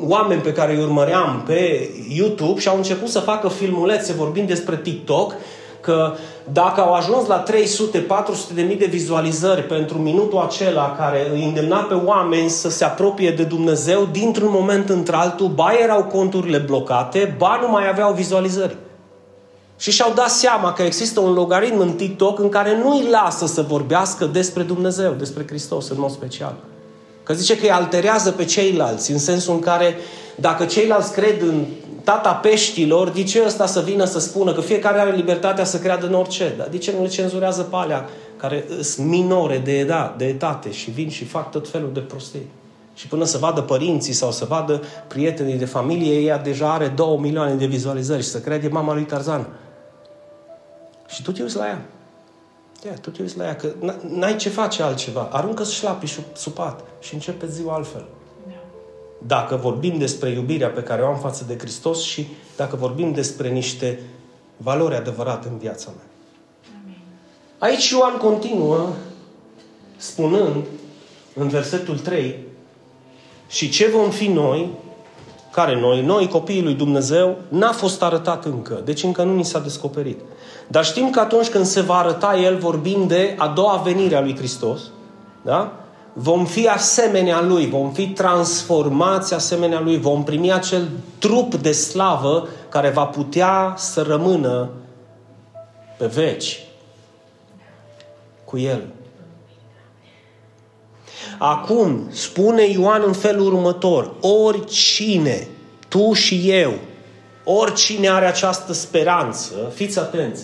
[0.00, 4.76] oameni pe care îi urmăream pe YouTube și au început să facă filmulețe vorbind despre
[4.76, 5.34] TikTok,
[5.80, 6.14] că
[6.52, 11.78] dacă au ajuns la 300-400 de mii de vizualizări pentru minutul acela care îi îndemna
[11.78, 17.58] pe oameni să se apropie de Dumnezeu, dintr-un moment într-altul, ba erau conturile blocate, ba
[17.62, 18.76] nu mai aveau vizualizări.
[19.82, 23.46] Și și-au dat seama că există un logaritm în TikTok în care nu îi lasă
[23.46, 26.54] să vorbească despre Dumnezeu, despre Hristos în mod special.
[27.22, 29.96] Că zice că îi alterează pe ceilalți, în sensul în care
[30.34, 31.64] dacă ceilalți cred în
[32.04, 36.06] tata peștilor, de ce ăsta să vină să spună că fiecare are libertatea să creadă
[36.06, 36.54] în orice?
[36.58, 40.72] Dar de ce nu le cenzurează pe alea care sunt minore de, edat, de etate
[40.72, 42.50] și vin și fac tot felul de prostii?
[42.94, 47.18] Și până să vadă părinții sau să vadă prietenii de familie, ea deja are două
[47.18, 49.46] milioane de vizualizări și să crede mama lui Tarzan.
[51.12, 51.86] Și tu te uiți la ea.
[52.86, 53.72] Ia, tu te uiți la ea, că
[54.08, 55.28] n-ai ce face altceva.
[55.32, 58.04] Aruncă-ți șlapii sub pat și începe ziua altfel.
[58.46, 58.52] Da.
[59.26, 63.48] Dacă vorbim despre iubirea pe care o am față de Hristos și dacă vorbim despre
[63.48, 64.00] niște
[64.56, 66.06] valori adevărate în viața mea.
[66.82, 66.98] Amin.
[67.58, 68.88] Aici Ioan continuă
[69.96, 70.64] spunând
[71.34, 72.38] în versetul 3
[73.48, 74.70] și ce vom fi noi
[75.52, 76.02] Care noi?
[76.02, 78.80] Noi, copiii lui Dumnezeu, n-a fost arătat încă.
[78.84, 80.20] Deci încă nu ni s-a descoperit.
[80.72, 84.20] Dar știm că atunci când se va arăta El, vorbim de a doua venire a
[84.20, 84.80] lui Hristos,
[85.42, 85.72] da?
[86.12, 92.48] vom fi asemenea Lui, vom fi transformați asemenea Lui, vom primi acel trup de slavă
[92.68, 94.70] care va putea să rămână
[95.98, 96.64] pe veci
[98.44, 98.82] cu El.
[101.38, 105.48] Acum, spune Ioan în felul următor, oricine,
[105.88, 106.72] tu și eu,
[107.44, 110.42] oricine are această speranță, fiți atenți,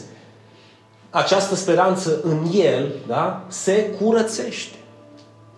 [1.10, 4.76] această speranță în el, da, se curățește.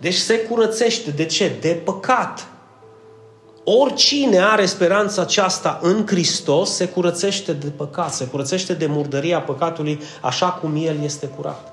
[0.01, 1.11] Deci se curățește.
[1.11, 1.57] De ce?
[1.61, 2.47] De păcat.
[3.65, 10.01] Oricine are speranța aceasta în Hristos se curățește de păcat, se curățește de murdăria păcatului
[10.21, 11.73] așa cum El este curat.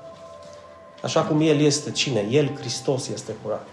[1.02, 2.26] Așa cum El este cine?
[2.30, 3.66] El, Hristos, este curat.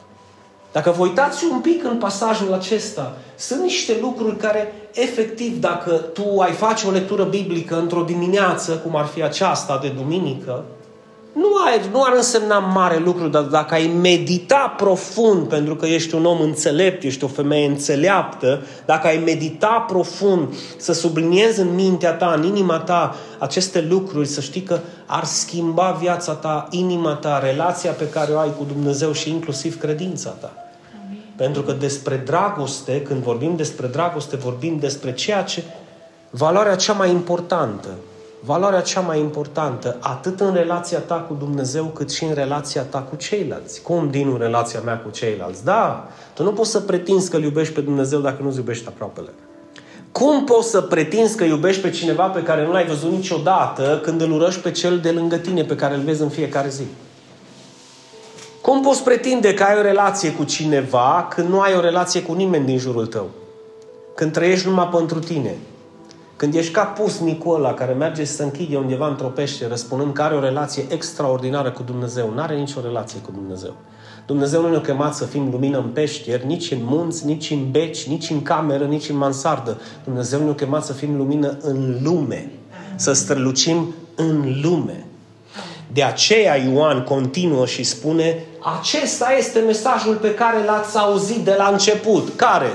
[0.76, 6.40] Dacă vă uitați un pic în pasajul acesta, sunt niște lucruri care, efectiv, dacă tu
[6.40, 10.64] ai face o lectură biblică într-o dimineață, cum ar fi aceasta de duminică,
[11.34, 16.16] nu, ai, nu ar însemna mare lucru, dar dacă ai medita profund, pentru că ești
[16.16, 22.14] un om înțelept, ești o femeie înțeleaptă, dacă ai medita profund, să subliniezi în mintea
[22.14, 27.40] ta, în inima ta, aceste lucruri, să știi că ar schimba viața ta, inima ta,
[27.40, 30.54] relația pe care o ai cu Dumnezeu și inclusiv credința ta.
[31.36, 35.64] Pentru că despre dragoste, când vorbim despre dragoste, vorbim despre ceea ce,
[36.30, 37.90] valoarea cea mai importantă,
[38.40, 43.00] valoarea cea mai importantă, atât în relația ta cu Dumnezeu, cât și în relația ta
[43.00, 43.82] cu ceilalți.
[43.82, 45.64] Cum din relația mea cu ceilalți?
[45.64, 49.30] Da, tu nu poți să pretinzi că îl iubești pe Dumnezeu dacă nu-ți iubești aproapele.
[50.12, 54.22] Cum poți să pretinzi că iubești pe cineva pe care nu l-ai văzut niciodată când
[54.22, 56.84] îl urăști pe cel de lângă tine pe care îl vezi în fiecare zi?
[58.66, 62.34] Cum poți pretinde că ai o relație cu cineva când nu ai o relație cu
[62.34, 63.30] nimeni din jurul tău?
[64.16, 65.56] Când trăiești numai pentru tine?
[66.36, 70.22] Când ești ca pusnicul ăla care merge să se închide undeva într-o peșteră spunând că
[70.22, 73.74] are o relație extraordinară cu Dumnezeu, nu are nicio relație cu Dumnezeu.
[74.26, 78.08] Dumnezeu nu ne-a chemat să fim lumină în peșteri, nici în munți, nici în beci,
[78.08, 79.82] nici în cameră, nici în mansardă.
[80.04, 82.52] Dumnezeu ne-a chemat să fim lumină în lume,
[82.96, 85.06] să strălucim în lume.
[85.96, 88.46] De aceea Ioan continuă și spune,
[88.80, 92.36] acesta este mesajul pe care l-ați auzit de la început.
[92.36, 92.74] Care?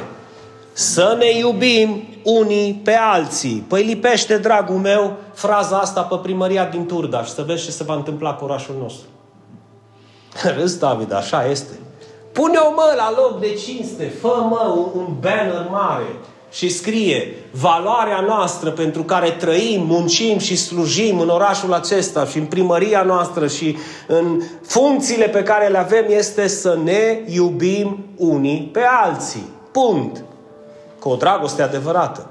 [0.72, 3.64] Să ne iubim unii pe alții.
[3.68, 7.84] Păi lipește, dragul meu, fraza asta pe primăria din Turdaș și să vezi ce se
[7.84, 9.06] va întâmpla cu orașul nostru.
[10.58, 11.72] Râs, David, așa este.
[12.32, 14.12] Pune-o, mă, la loc de cinste.
[14.20, 16.16] Fă, mă, un, un banner mare
[16.50, 22.44] și scrie valoarea noastră pentru care trăim, muncim și slujim în orașul acesta și în
[22.44, 28.82] primăria noastră și în funcțiile pe care le avem este să ne iubim unii pe
[29.04, 29.48] alții.
[29.72, 30.24] Punct.
[30.98, 32.30] Cu o dragoste adevărată.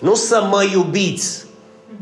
[0.00, 1.44] Nu să mă iubiți.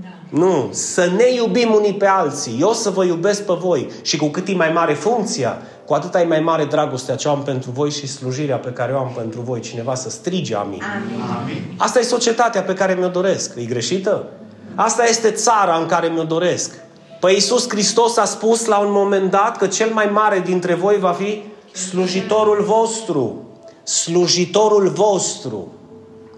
[0.02, 0.38] Da.
[0.38, 2.58] Nu, să ne iubim unii pe alții.
[2.60, 3.88] Eu să vă iubesc pe voi.
[4.02, 7.42] Și cu cât e mai mare funcția, cu atât ai mai mare dragostea ce am
[7.42, 9.60] pentru voi și slujirea pe care o am pentru voi.
[9.60, 10.82] Cineva să strige amin.
[10.82, 11.20] amin.
[11.42, 11.74] amin.
[11.76, 13.52] Asta e societatea pe care mi-o doresc.
[13.56, 14.24] E greșită?
[14.74, 16.74] Asta este țara în care mi-o doresc.
[17.20, 20.98] Păi Iisus Hristos a spus la un moment dat că cel mai mare dintre voi
[20.98, 23.42] va fi slujitorul vostru.
[23.82, 25.72] Slujitorul vostru.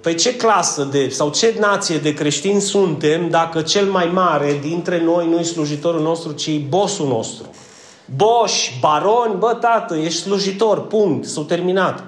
[0.00, 5.02] Păi ce clasă de, sau ce nație de creștini suntem dacă cel mai mare dintre
[5.04, 7.44] noi nu e slujitorul nostru, ci e bossul nostru?
[8.16, 12.04] Boși, baroni, bă, tată, ești slujitor, punct, s-a terminat.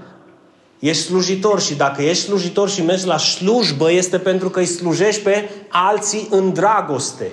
[0.78, 5.22] Ești slujitor și dacă ești slujitor și mergi la slujbă, este pentru că îi slujești
[5.22, 7.30] pe alții în dragoste.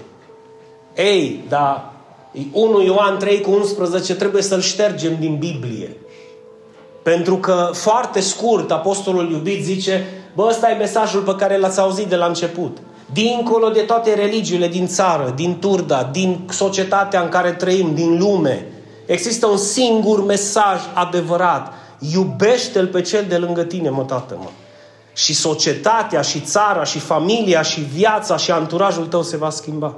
[0.95, 1.93] Ei, da,
[2.51, 5.97] 1 Ioan 3 cu 11 trebuie să-l ștergem din Biblie.
[7.03, 12.07] Pentru că foarte scurt apostolul iubit zice, bă, ăsta e mesajul pe care l-ați auzit
[12.07, 12.77] de la început.
[13.13, 18.67] Dincolo de toate religiile din țară, din Turda, din societatea în care trăim, din lume,
[19.05, 21.73] există un singur mesaj adevărat.
[22.13, 24.49] Iubește-L pe cel de lângă tine, mă, tată, mă.
[25.13, 29.95] Și societatea, și țara, și familia, și viața, și anturajul tău se va schimba.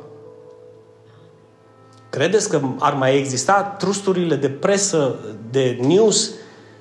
[2.10, 5.16] Credeți că ar mai exista trusturile de presă,
[5.52, 6.30] de news,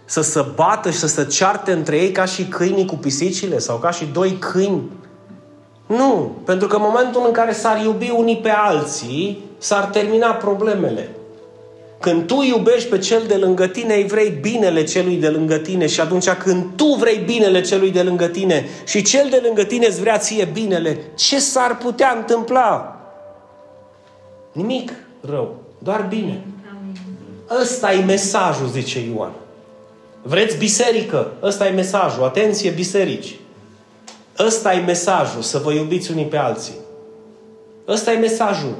[0.04, 3.76] să se bată și să se cearte între ei ca și câinii cu pisicile sau
[3.76, 4.82] ca și doi câini
[5.96, 11.08] nu, pentru că în momentul în care s-ar iubi unii pe alții, s-ar termina problemele.
[12.00, 15.86] Când tu iubești pe cel de lângă tine, îi vrei binele celui de lângă tine
[15.86, 19.86] și atunci când tu vrei binele celui de lângă tine și cel de lângă tine
[19.86, 23.00] îți vrea ție binele, ce s-ar putea întâmpla?
[24.52, 26.44] Nimic rău, doar bine.
[27.60, 29.32] Ăsta e mesajul, zice Ioan.
[30.22, 31.32] Vreți biserică?
[31.42, 32.24] Ăsta e mesajul.
[32.24, 33.39] Atenție, biserici!
[34.46, 36.74] Ăsta e mesajul, să vă iubiți unii pe alții.
[37.88, 38.74] Ăsta e mesajul.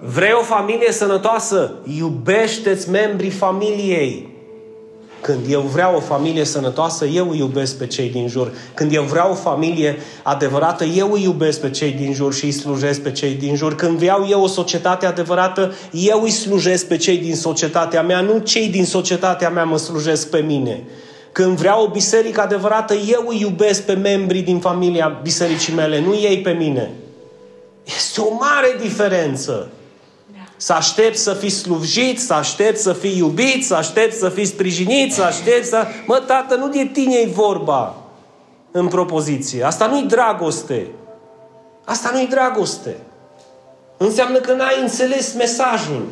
[0.00, 1.74] Vrei o familie sănătoasă?
[1.98, 4.34] Iubește-ți membrii familiei.
[5.20, 8.52] Când eu vreau o familie sănătoasă, eu îi iubesc pe cei din jur.
[8.74, 12.50] Când eu vreau o familie adevărată, eu îi iubesc pe cei din jur și îi
[12.50, 13.74] slujesc pe cei din jur.
[13.74, 18.38] Când vreau eu o societate adevărată, eu îi slujesc pe cei din societatea mea, nu
[18.38, 20.82] cei din societatea mea mă slujesc pe mine.
[21.36, 26.14] Când vreau o biserică adevărată, eu îi iubesc pe membrii din familia bisericii mele, nu
[26.14, 26.90] ei pe mine.
[27.84, 29.68] Este o mare diferență.
[30.56, 35.12] Să aștept să fii slujit, să aștept să fii iubit, să aștept să fii sprijinit,
[35.12, 35.86] să aștept să...
[36.06, 37.96] Mă, tată, nu de tine e vorba
[38.70, 39.64] în propoziție.
[39.64, 40.86] Asta nu-i dragoste.
[41.84, 42.96] Asta nu-i dragoste.
[43.96, 46.06] Înseamnă că n-ai înțeles mesajul.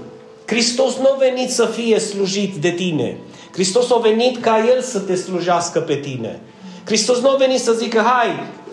[0.46, 3.16] Hristos nu a venit să fie slujit de tine.
[3.54, 6.40] Hristos a venit ca El să te slujească pe tine.
[6.84, 8.28] Hristos nu a venit să zică, hai,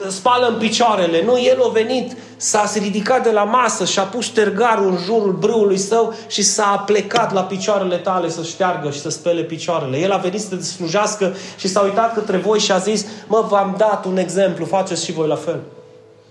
[0.07, 1.23] spală în picioarele.
[1.25, 5.31] Nu, El a venit, s-a ridicat de la masă și a pus ștergarul în jurul
[5.31, 9.97] brâului său și s-a plecat la picioarele tale să șteargă și să spele picioarele.
[9.97, 13.45] El a venit să te slujească și s-a uitat către voi și a zis, mă,
[13.49, 15.59] v-am dat un exemplu, faceți și voi la fel.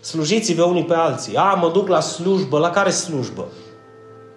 [0.00, 1.36] Slujiți-vă unii pe alții.
[1.36, 2.58] A, mă duc la slujbă.
[2.58, 3.48] La care slujbă?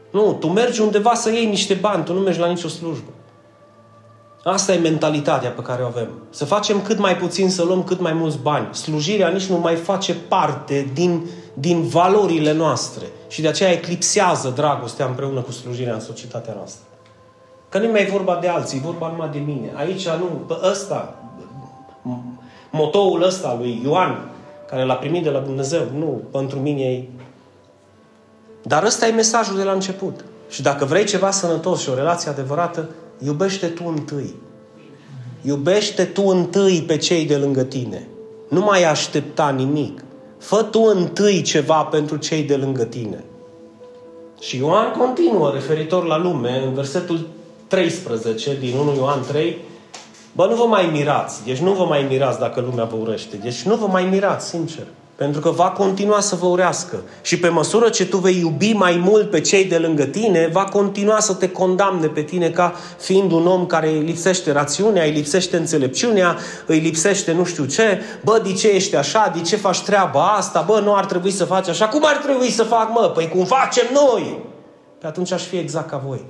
[0.10, 3.10] Nu, tu mergi undeva să iei niște bani, tu nu mergi la nicio slujbă.
[4.44, 6.08] Asta e mentalitatea pe care o avem.
[6.30, 8.76] Să facem cât mai puțin, să luăm cât mai mulți bani.
[8.76, 13.06] Slujirea nici nu mai face parte din, din valorile noastre.
[13.28, 16.84] Și de aceea eclipsează dragostea împreună cu slujirea în societatea noastră.
[17.70, 19.72] Că nu mai e vorba de alții, e vorba numai de mine.
[19.76, 21.16] Aici nu, pe ăsta,
[22.72, 24.30] motoul ăsta lui Ioan,
[24.70, 27.04] care l-a primit de la Dumnezeu, nu, pentru mine e...
[28.64, 30.26] Dar ăsta e mesajul de la început.
[30.50, 32.90] Și dacă vrei ceva sănătos și o relație adevărată,
[33.26, 34.36] Iubește tu întâi.
[35.42, 38.08] Iubește tu întâi pe cei de lângă tine.
[38.50, 40.04] Nu mai aștepta nimic.
[40.38, 43.24] Fă tu întâi ceva pentru cei de lângă tine.
[44.40, 47.28] Și Ioan continuă referitor la lume în versetul
[47.68, 49.58] 13 din 1 Ioan 3.
[50.36, 51.46] Bă, nu vă mai mirați.
[51.46, 53.36] Deci nu vă mai mirați dacă lumea vă urăște.
[53.36, 54.86] Deci nu vă mai mirați, sincer.
[55.16, 57.02] Pentru că va continua să vă urească.
[57.22, 60.64] Și pe măsură ce tu vei iubi mai mult pe cei de lângă tine, va
[60.64, 65.12] continua să te condamne pe tine ca fiind un om care îi lipsește rațiunea, îi
[65.12, 68.02] lipsește înțelepciunea, îi lipsește nu știu ce.
[68.24, 69.32] Bă, de ce ești așa?
[69.36, 70.62] De ce faci treaba asta?
[70.62, 71.88] Bă, nu ar trebui să faci așa.
[71.88, 73.12] Cum ar trebui să fac, mă?
[73.14, 74.40] Păi cum facem noi?
[75.00, 76.26] Pe atunci aș fi exact ca voi.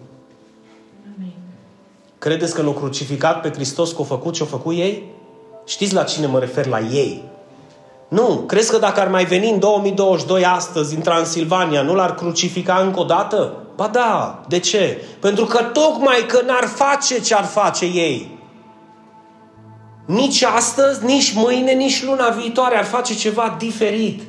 [2.18, 5.12] Credeți că l-au crucificat pe Hristos că au făcut ce au făcut ei?
[5.66, 6.66] Știți la cine mă refer?
[6.66, 7.32] La ei.
[8.14, 8.44] Nu.
[8.48, 13.00] Crezi că dacă ar mai veni în 2022 astăzi în Transilvania, nu l-ar crucifica încă
[13.00, 13.54] o dată?
[13.76, 14.42] Ba da.
[14.48, 15.02] De ce?
[15.20, 18.40] Pentru că tocmai că n-ar face ce ar face ei.
[20.06, 24.22] Nici astăzi, nici mâine, nici luna viitoare ar face ceva diferit.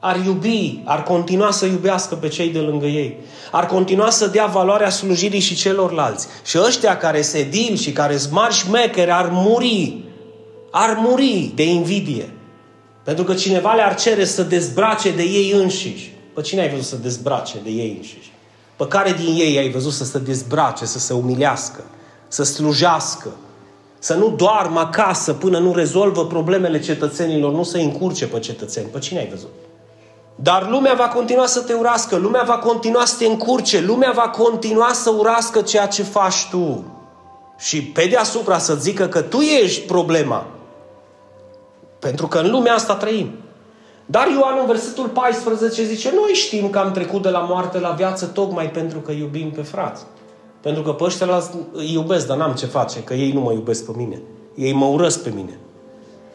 [0.00, 3.16] Ar iubi, ar continua să iubească pe cei de lângă ei.
[3.50, 6.26] Ar continua să dea valoarea slujirii și celorlalți.
[6.44, 9.96] Și ăștia care se dil și care smar șmechere ar muri.
[10.70, 12.33] Ar muri de invidie.
[13.04, 16.12] Pentru că cineva le-ar cere să dezbrace de ei înșiși.
[16.34, 18.32] Pe cine ai văzut să dezbrace de ei înșiși?
[18.76, 21.84] Pe care din ei ai văzut să se dezbrace, să se umilească,
[22.28, 23.28] să slujească,
[23.98, 28.86] să nu doarmă acasă până nu rezolvă problemele cetățenilor, nu să încurce pe cetățeni.
[28.86, 29.48] Pe cine ai văzut?
[30.34, 34.28] Dar lumea va continua să te urască, lumea va continua să te încurce, lumea va
[34.28, 36.84] continua să urască ceea ce faci tu.
[37.58, 40.46] Și pe deasupra să zică că tu ești problema.
[42.04, 43.30] Pentru că în lumea asta trăim.
[44.06, 47.90] Dar Ioan în versetul 14 zice, noi știm că am trecut de la moarte la
[47.90, 50.04] viață tocmai pentru că iubim pe frați.
[50.60, 53.84] Pentru că pe ăștia îi iubesc, dar n-am ce face, că ei nu mă iubesc
[53.84, 54.20] pe mine.
[54.54, 55.58] Ei mă urăsc pe mine.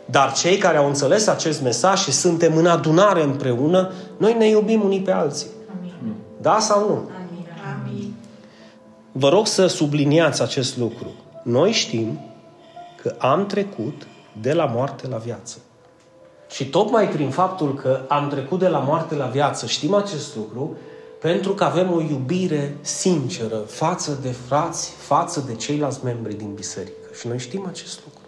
[0.05, 4.81] Dar cei care au înțeles acest mesaj și suntem în adunare împreună, noi ne iubim
[4.83, 5.47] unii pe alții.
[5.79, 6.13] Amin.
[6.41, 7.09] Da sau nu?
[7.83, 8.13] Amin.
[9.11, 11.07] Vă rog să subliniați acest lucru.
[11.43, 12.19] Noi știm
[13.01, 14.07] că am trecut
[14.41, 15.57] de la moarte la viață.
[16.49, 20.77] Și tocmai prin faptul că am trecut de la moarte la viață, știm acest lucru,
[21.19, 26.95] pentru că avem o iubire sinceră față de frați, față de ceilalți membri din biserică.
[27.19, 28.21] Și noi știm acest lucru.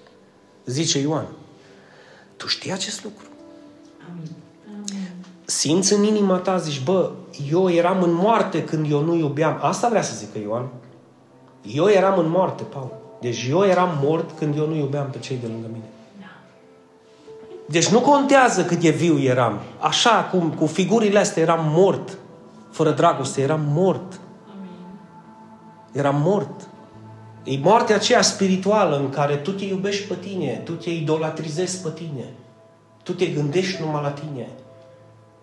[0.65, 1.28] Zice Ioan,
[2.38, 3.26] tu știi acest lucru?
[4.11, 4.32] Amin.
[5.45, 7.11] Simți în inima ta, zici, bă,
[7.51, 9.57] eu eram în moarte când eu nu iubeam.
[9.61, 10.69] Asta vrea să zică Ioan.
[11.61, 12.91] Eu eram în moarte, Paul.
[13.22, 15.89] Deci eu eram mort când eu nu iubeam pe cei de lângă mine.
[17.72, 19.59] Deci nu contează cât de viu eram.
[19.80, 22.17] Așa cum cu figurile astea eram mort.
[22.72, 24.19] Fără dragoste, eram mort.
[25.91, 26.67] Eram mort.
[27.43, 31.89] E moartea aceea spirituală în care tu te iubești pe tine, tu te idolatrizezi pe
[31.89, 32.26] tine,
[33.03, 34.47] tu te gândești numai la tine.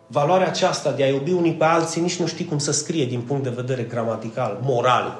[0.07, 3.21] Valoarea aceasta de a iubi unii pe alții nici nu știi cum să scrie din
[3.21, 5.19] punct de vedere gramatical, moral.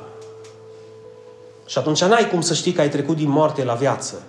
[1.67, 4.23] Și atunci n-ai cum să știi că ai trecut din moarte la viață.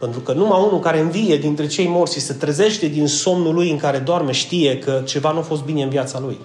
[0.00, 3.70] Pentru că numai unul care învie dintre cei morți și se trezește din somnul lui
[3.70, 6.38] în care doarme știe că ceva nu a fost bine în viața lui.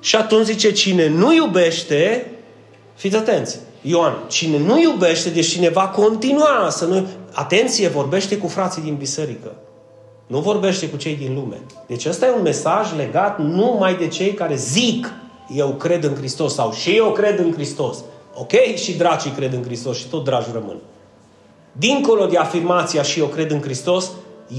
[0.00, 2.30] Și atunci zice, cine nu iubește,
[2.94, 7.06] fiți atenți, Ioan, cine nu iubește, deci cine va continua să nu...
[7.32, 9.54] Atenție, vorbește cu frații din biserică.
[10.26, 11.60] Nu vorbește cu cei din lume.
[11.86, 15.12] Deci ăsta e un mesaj legat numai de cei care zic
[15.54, 17.98] eu cred în Hristos sau și eu cred în Hristos.
[18.34, 18.52] Ok?
[18.74, 20.76] Și dracii cred în Hristos și tot dragi rămân.
[21.76, 24.10] Dincolo de afirmația și eu cred în Hristos,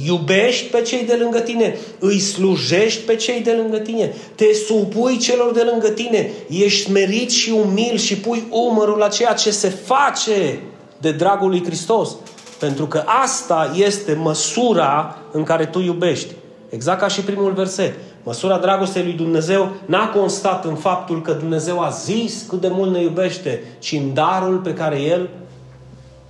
[0.05, 5.18] iubești pe cei de lângă tine, îi slujești pe cei de lângă tine, te supui
[5.18, 9.70] celor de lângă tine, ești merit și umil și pui umărul la ceea ce se
[9.70, 10.59] face
[10.97, 12.16] de dragul lui Hristos.
[12.59, 16.34] Pentru că asta este măsura în care tu iubești.
[16.70, 17.93] Exact ca și primul verset.
[18.24, 22.91] Măsura dragostei lui Dumnezeu n-a constat în faptul că Dumnezeu a zis cât de mult
[22.91, 25.30] ne iubește, ci în darul pe care El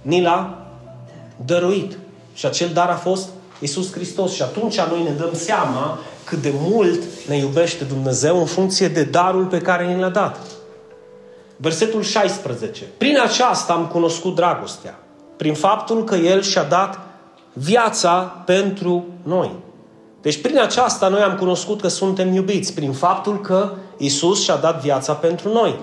[0.01, 0.64] ni l-a
[1.45, 1.97] dăruit.
[2.33, 3.29] Și acel dar a fost
[3.59, 4.33] Isus Hristos.
[4.33, 9.03] Și atunci noi ne dăm seama cât de mult ne iubește Dumnezeu în funcție de
[9.03, 10.39] darul pe care ni l-a dat.
[11.57, 12.83] Versetul 16.
[12.97, 14.99] Prin aceasta am cunoscut dragostea.
[15.37, 16.99] Prin faptul că El și-a dat
[17.53, 19.51] viața pentru noi.
[20.21, 24.81] Deci prin aceasta noi am cunoscut că suntem iubiți, prin faptul că Isus și-a dat
[24.81, 25.79] viața pentru noi.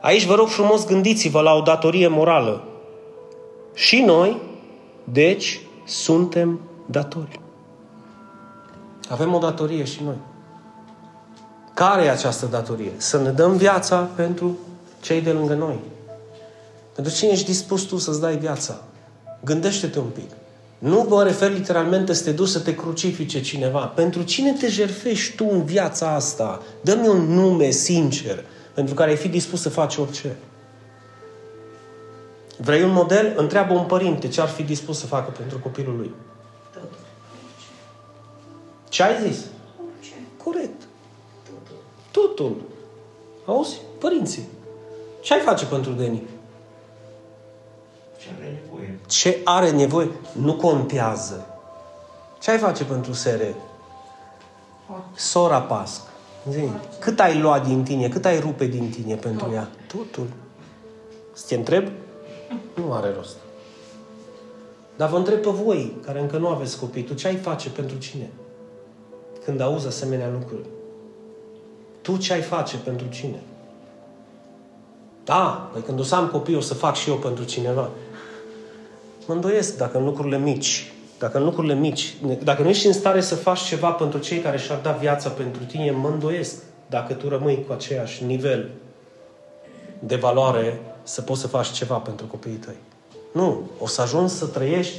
[0.00, 2.64] Aici vă rog frumos gândiți-vă la o datorie morală.
[3.74, 4.40] Și noi,
[5.04, 7.40] deci, suntem datori.
[9.08, 10.16] Avem o datorie și noi.
[11.74, 12.92] Care e această datorie?
[12.96, 14.58] Să ne dăm viața pentru
[15.00, 15.78] cei de lângă noi.
[16.94, 18.80] Pentru cine ești dispus tu să-ți dai viața?
[19.44, 20.30] Gândește-te un pic.
[20.78, 23.80] Nu vă refer literalmente să te duci să te crucifice cineva.
[23.80, 26.62] Pentru cine te jerfești tu în viața asta?
[26.80, 28.44] Dă-mi un nume sincer
[28.74, 30.36] pentru care ai fi dispus să faci orice.
[32.58, 33.32] Vrei un model?
[33.36, 36.14] Întreabă un părinte ce ar fi dispus să facă pentru copilul lui.
[38.88, 39.44] Ce ai zis?
[40.44, 40.82] Corect.
[42.10, 42.56] Totul.
[43.46, 43.80] Auzi?
[43.98, 44.48] Părinții.
[45.20, 46.22] Ce ai face pentru Deni?
[48.18, 48.98] Ce are nevoie?
[49.06, 50.08] Ce are nevoie?
[50.32, 51.46] Nu contează.
[52.40, 53.54] Ce ai face pentru sere?
[55.14, 56.00] Sora Pasc.
[56.50, 56.68] Zi.
[56.98, 58.08] Cât ai luat din tine?
[58.08, 59.68] Cât ai rupe din tine pentru ea?
[59.86, 60.26] Totul.
[61.32, 61.88] Să te întreb?
[62.74, 63.36] Nu are rost.
[64.96, 67.98] Dar vă întreb pe voi, care încă nu aveți copii, tu ce ai face pentru
[67.98, 68.30] cine?
[69.44, 70.66] Când auzi asemenea lucruri.
[72.02, 73.42] Tu ce ai face pentru cine?
[75.24, 77.90] Da, păi când o să am copii, o să fac și eu pentru cineva.
[79.26, 83.20] Mă îndoiesc dacă în lucrurile mici, dacă în lucrurile mici, dacă nu ești în stare
[83.20, 87.28] să faci ceva pentru cei care și-ar da viața pentru tine, mă îndoiesc dacă tu
[87.28, 88.70] rămâi cu aceeași nivel
[89.98, 92.76] de valoare să poți să faci ceva pentru copiii tăi.
[93.32, 93.60] Nu.
[93.80, 94.96] O să ajungi să trăiești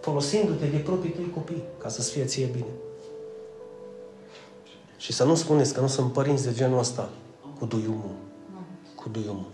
[0.00, 2.72] folosindu-te de proprii tăi copii ca să-ți fie ție bine.
[4.96, 7.08] Și să nu spuneți că nu sunt părinți de genul ăsta
[7.58, 8.14] cu duiumul.
[8.94, 9.50] Cu duiumul.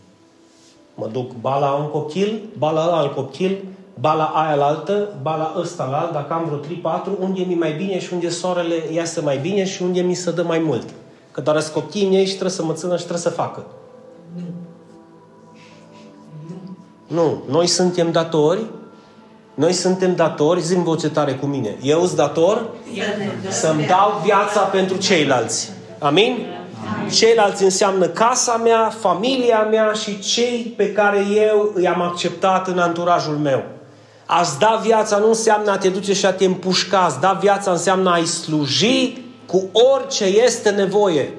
[0.94, 3.64] Mă duc bala un copil, bala la alt copil,
[4.00, 6.78] bala aia la altă, bala ăsta la alt, dacă am vreo
[7.16, 10.30] 3-4, unde mi mai bine și unde soarele iasă mai bine și unde mi se
[10.30, 10.88] dă mai mult.
[11.30, 13.66] Că doar copiii ei și trebuie să mă țină și trebuie să facă.
[17.10, 17.42] Nu.
[17.48, 18.60] Noi suntem datori
[19.60, 21.76] noi suntem datori, zi voce tare cu mine.
[21.82, 22.66] Eu sunt dator
[23.48, 25.70] să-mi dau viața pentru ceilalți.
[25.98, 26.46] Amin?
[27.10, 33.36] Ceilalți înseamnă casa mea, familia mea și cei pe care eu i-am acceptat în anturajul
[33.36, 33.62] meu.
[34.26, 36.98] A-ți da viața nu înseamnă a te duce și a te împușca.
[36.98, 41.32] A-ți da viața înseamnă a-i sluji cu orice este nevoie.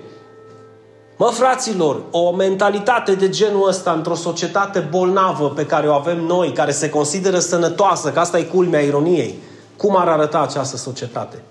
[1.22, 6.52] Mă, fraților, o mentalitate de genul ăsta într-o societate bolnavă pe care o avem noi,
[6.52, 9.40] care se consideră sănătoasă, că asta e culmea ironiei,
[9.78, 11.44] cum ar arăta această societate?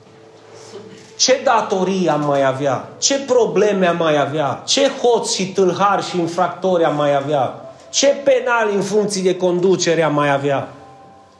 [1.16, 2.88] Ce datorii am mai avea?
[2.98, 4.62] Ce probleme am mai avea?
[4.66, 7.74] Ce hoți și tâlhari și infractori am mai avea?
[7.90, 10.68] Ce penali în funcție de conducere am mai avea?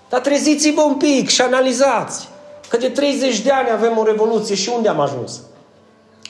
[0.08, 2.28] Dar treziți-vă un pic și analizați.
[2.68, 5.40] Că de 30 de ani avem o revoluție și unde am ajuns?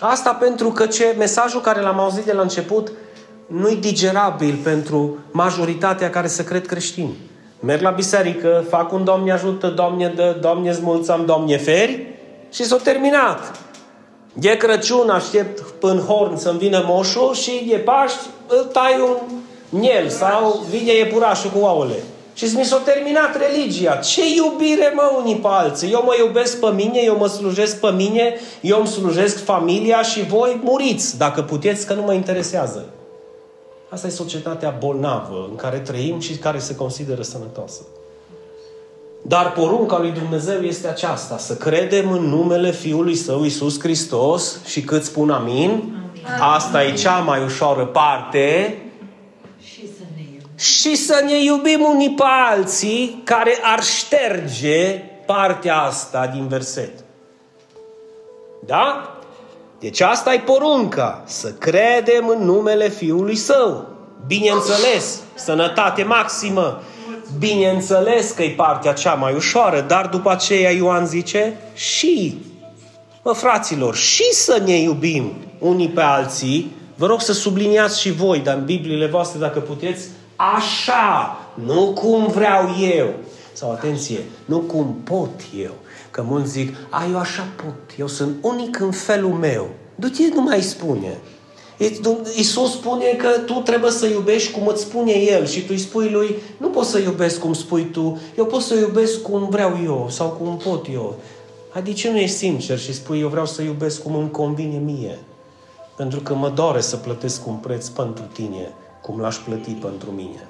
[0.01, 2.93] Asta pentru că ce mesajul care l-am auzit de la început
[3.47, 7.17] nu-i digerabil pentru majoritatea care se cred creștini.
[7.61, 12.07] Merg la biserică, fac un Doamne ajută, Doamne dă, Doamne zmulțăm, Doamne feri
[12.53, 13.59] și s-a terminat.
[14.41, 19.17] E Crăciun, aștept în horn să-mi vină moșul și e Paști, îl tai un
[19.69, 22.03] miel sau vine iepurașul cu ouăle.
[22.49, 23.97] Și mi s-a terminat religia.
[23.97, 25.91] Ce iubire, mă, unii pe alții.
[25.93, 30.27] Eu mă iubesc pe mine, eu mă slujesc pe mine, eu îmi slujesc familia și
[30.27, 32.85] voi muriți, dacă puteți, că nu mă interesează.
[33.89, 37.81] Asta e societatea bolnavă în care trăim și care se consideră sănătoasă.
[39.23, 44.81] Dar porunca lui Dumnezeu este aceasta, să credem în numele Fiului Său Iisus Hristos și
[44.81, 46.11] cât spun amin, amin.
[46.41, 48.79] asta e cea mai ușoară parte
[49.63, 55.81] și să ne iubim, și să ne iubim unii pe alții care ar șterge partea
[55.81, 56.93] asta din verset.
[58.67, 59.15] Da?
[59.79, 63.89] Deci asta e porunca, să credem în numele Fiului Său.
[64.27, 66.83] Bineînțeles, sănătate maximă,
[67.39, 72.39] Bineînțeles că e partea cea mai ușoară, dar după aceea Ioan zice și,
[73.23, 78.39] mă fraților, și să ne iubim unii pe alții, vă rog să subliniați și voi,
[78.39, 80.09] dar în Bibliile voastre, dacă puteți,
[80.57, 83.09] așa, nu cum vreau eu.
[83.53, 85.71] Sau atenție, nu cum pot eu.
[86.11, 89.69] Că mulți zic, a, eu așa pot, eu sunt unic în felul meu.
[89.95, 91.19] Du-te, nu mai spune.
[92.37, 96.11] Iisus spune că tu trebuie să iubești cum îți spune El și tu îi spui
[96.11, 100.07] lui, nu poți să iubesc cum spui tu, eu pot să iubesc cum vreau eu
[100.11, 101.15] sau cum pot eu.
[101.71, 105.19] Adică nu ești sincer și spui, eu vreau să iubesc cum îmi convine mie.
[105.97, 108.73] Pentru că mă doare să plătesc un preț pentru tine,
[109.11, 110.49] cum l-aș plăti pentru mine.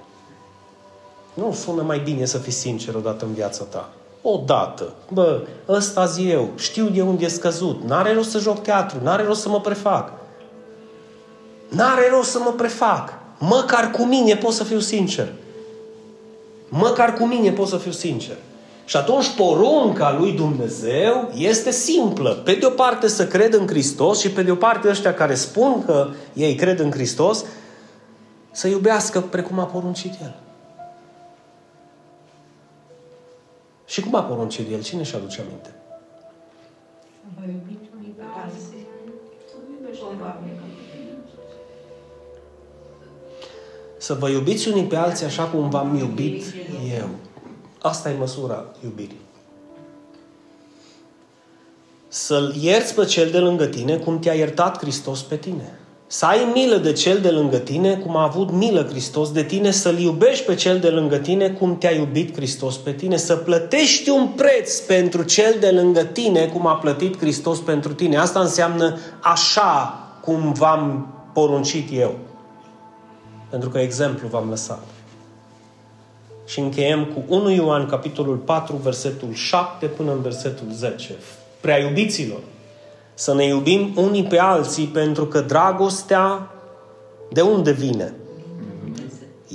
[1.35, 3.91] Nu sună mai bine să fii sincer odată în viața ta.
[4.23, 4.93] Odată.
[5.13, 9.41] Bă, ăsta eu, știu de unde e scăzut, n-are rost să joc teatru, n-are rost
[9.41, 10.13] să mă prefac.
[11.69, 13.13] N-are rost să mă prefac.
[13.39, 15.33] Măcar cu mine pot să fiu sincer.
[16.69, 18.37] Măcar cu mine pot să fiu sincer.
[18.85, 22.31] Și atunci porunca lui Dumnezeu este simplă.
[22.31, 25.35] Pe de o parte să cred în Hristos și pe de o parte ăștia care
[25.35, 27.45] spun că ei cred în Hristos
[28.51, 30.35] să iubească precum a poruncit El.
[33.87, 34.83] Și cum a poruncit El?
[34.83, 35.75] Cine și aduce aminte?
[37.39, 38.87] Vă iubiți unii pe alții.
[43.99, 46.45] Să vă iubiți unii pe alții așa cum v-am iubit
[46.99, 47.09] eu.
[47.83, 49.21] Asta e măsura iubirii.
[52.09, 55.80] Să-l ierți pe cel de lângă tine cum te-a iertat Hristos pe tine.
[56.13, 59.71] Să ai milă de cel de lângă tine cum a avut milă Hristos de tine,
[59.71, 64.11] să-l iubești pe cel de lângă tine cum te-a iubit Hristos pe tine, să plătești
[64.11, 68.17] un preț pentru cel de lângă tine cum a plătit Hristos pentru tine.
[68.17, 72.15] Asta înseamnă așa cum v-am poruncit eu.
[73.51, 74.85] Pentru că exemplu v-am lăsat.
[76.47, 81.15] Și încheiem cu 1 Ioan, capitolul 4, versetul 7 până în versetul 10.
[81.61, 82.41] Prea iubiților,
[83.21, 86.51] să ne iubim unii pe alții pentru că dragostea
[87.33, 88.15] de unde vine?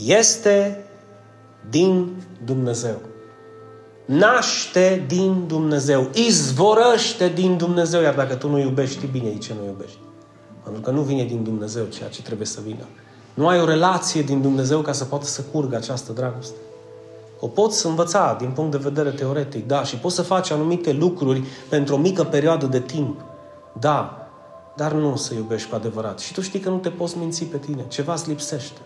[0.05, 0.85] Este
[1.69, 2.11] din
[2.43, 2.95] Dumnezeu.
[4.05, 6.09] Naște din Dumnezeu.
[6.13, 8.01] Izvorăște din Dumnezeu.
[8.01, 9.97] Iar dacă tu nu iubești, bine e ce nu iubești.
[10.63, 12.85] Pentru că nu vine din Dumnezeu ceea ce trebuie să vină.
[13.33, 16.55] Nu ai o relație din Dumnezeu ca să poată să curgă această dragoste.
[17.39, 21.43] O poți învăța din punct de vedere teoretic, da, și poți să faci anumite lucruri
[21.69, 23.21] pentru o mică perioadă de timp,
[23.79, 24.27] da,
[24.75, 26.19] dar nu să iubești cu adevărat.
[26.19, 28.79] Și tu știi că nu te poți minți pe tine, ceva îți lipsește.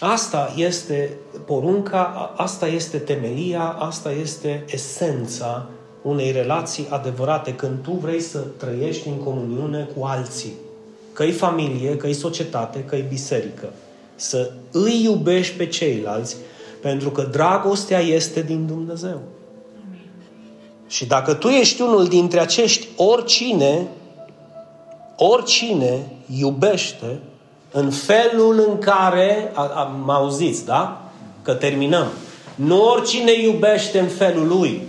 [0.00, 5.66] Asta este porunca, asta este temelia, asta este esența
[6.02, 10.52] unei relații adevărate când tu vrei să trăiești în comuniune cu alții
[11.16, 13.72] că-i familie, că-i societate, că-i biserică.
[14.14, 16.36] Să îi iubești pe ceilalți,
[16.80, 19.20] pentru că dragostea este din Dumnezeu.
[20.86, 23.86] Și dacă tu ești unul dintre acești, oricine,
[25.16, 26.06] oricine
[26.38, 27.20] iubește
[27.70, 31.10] în felul în care, am auziți, da?
[31.42, 32.06] Că terminăm.
[32.54, 34.82] Nu oricine iubește în felul lui.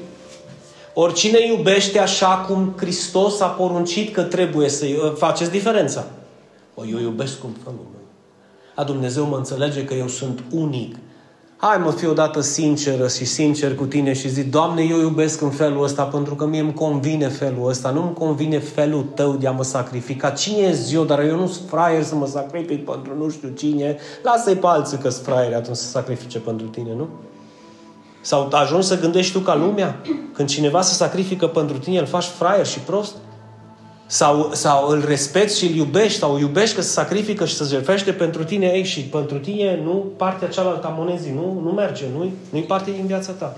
[0.94, 4.86] Oricine iubește așa cum Hristos a poruncit că trebuie să
[5.18, 6.06] faceți diferența.
[6.76, 8.02] O, eu iubesc cum felul meu.
[8.76, 10.96] A, Dumnezeu mă înțelege că eu sunt unic.
[11.60, 15.50] Hai mă, fi odată sinceră și sincer cu tine și zic, Doamne, eu iubesc în
[15.50, 19.48] felul ăsta pentru că mie îmi convine felul ăsta, nu îmi convine felul tău de
[19.48, 20.30] a mă sacrifica.
[20.30, 21.04] Cine e eu?
[21.04, 23.98] Dar eu nu sunt fraier să mă sacrific pentru nu știu cine.
[24.24, 27.08] Lasă-i pe alții că sunt fraieri atunci să sacrifice pentru tine, nu?
[28.22, 30.02] Sau ajungi să gândești tu ca lumea?
[30.34, 33.16] Când cineva se sacrifică pentru tine, îl faci fraier și prost?
[34.08, 38.12] Sau, sau îl respecti și îl iubești sau iubești că se sacrifică și se jertfește
[38.12, 42.32] pentru tine ei și pentru tine nu partea cealaltă a monezii nu, nu merge, nu,
[42.50, 43.58] nu-i parte din viața ta.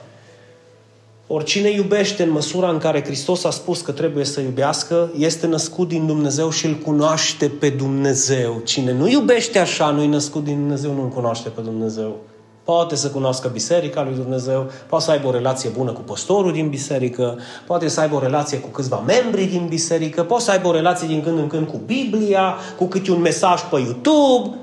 [1.28, 5.88] Oricine iubește în măsura în care Hristos a spus că trebuie să iubească, este născut
[5.88, 8.62] din Dumnezeu și îl cunoaște pe Dumnezeu.
[8.64, 12.18] Cine nu iubește așa, nu-i născut din Dumnezeu, nu-l cunoaște pe Dumnezeu.
[12.70, 16.70] Poate să cunoască biserica lui Dumnezeu, poate să aibă o relație bună cu păstorul din
[16.70, 20.72] biserică, poate să aibă o relație cu câțiva membri din biserică, poate să aibă o
[20.72, 24.58] relație din când în când cu Biblia, cu câte un mesaj pe YouTube,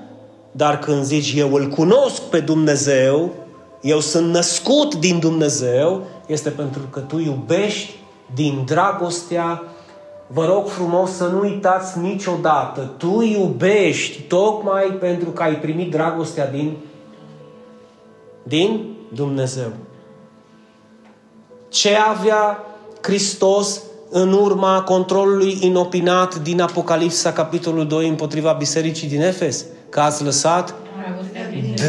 [0.53, 3.33] dar când zici eu îl cunosc pe Dumnezeu,
[3.83, 7.95] eu sunt născut din Dumnezeu, este pentru că tu iubești
[8.35, 9.63] din dragostea.
[10.27, 16.51] Vă rog frumos să nu uitați niciodată, tu iubești tocmai pentru că ai primit dragostea
[16.51, 16.77] din,
[18.49, 19.73] din Dumnezeu.
[21.69, 22.65] Ce avea
[23.03, 23.81] Hristos
[24.11, 29.65] în urma controlului inopinat din Apocalipsa, capitolul 2, împotriva bisericii din Efes?
[29.89, 30.75] Că ați lăsat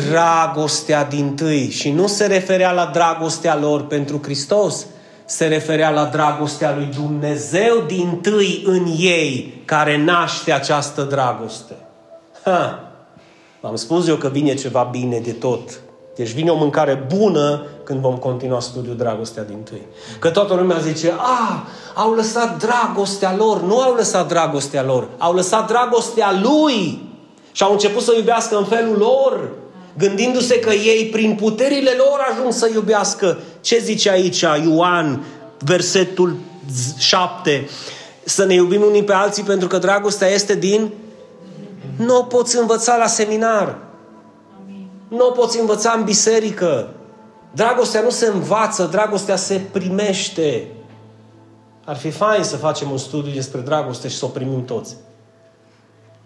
[0.09, 1.69] dragostea din tâi.
[1.69, 4.85] Și nu se referea la dragostea lor pentru Hristos,
[5.25, 11.73] se referea la dragostea lui Dumnezeu din tâi în ei, care naște această dragoste.
[12.43, 12.91] Ha!
[13.61, 15.79] V-am spus eu că vine ceva bine de tot.
[16.17, 19.81] Deci vine o mâncare bună când vom continua studiul dragostea din tâi.
[20.19, 23.61] Că toată lumea zice, a, au lăsat dragostea lor.
[23.61, 27.01] Nu au lăsat dragostea lor, au lăsat dragostea lui.
[27.51, 29.49] Și au început să iubească în felul lor,
[29.97, 33.37] gândindu-se că ei, prin puterile lor, ajung să iubească.
[33.61, 35.25] Ce zice aici Ioan,
[35.59, 36.35] versetul
[36.97, 37.69] 7?
[38.23, 40.93] Să ne iubim unii pe alții pentru că dragostea este din...
[41.97, 43.86] Nu o poți învăța la seminar.
[45.07, 46.89] Nu o poți învăța în biserică.
[47.51, 50.67] Dragostea nu se învață, dragostea se primește.
[51.85, 54.95] Ar fi fain să facem un studiu despre dragoste și să o primim toți.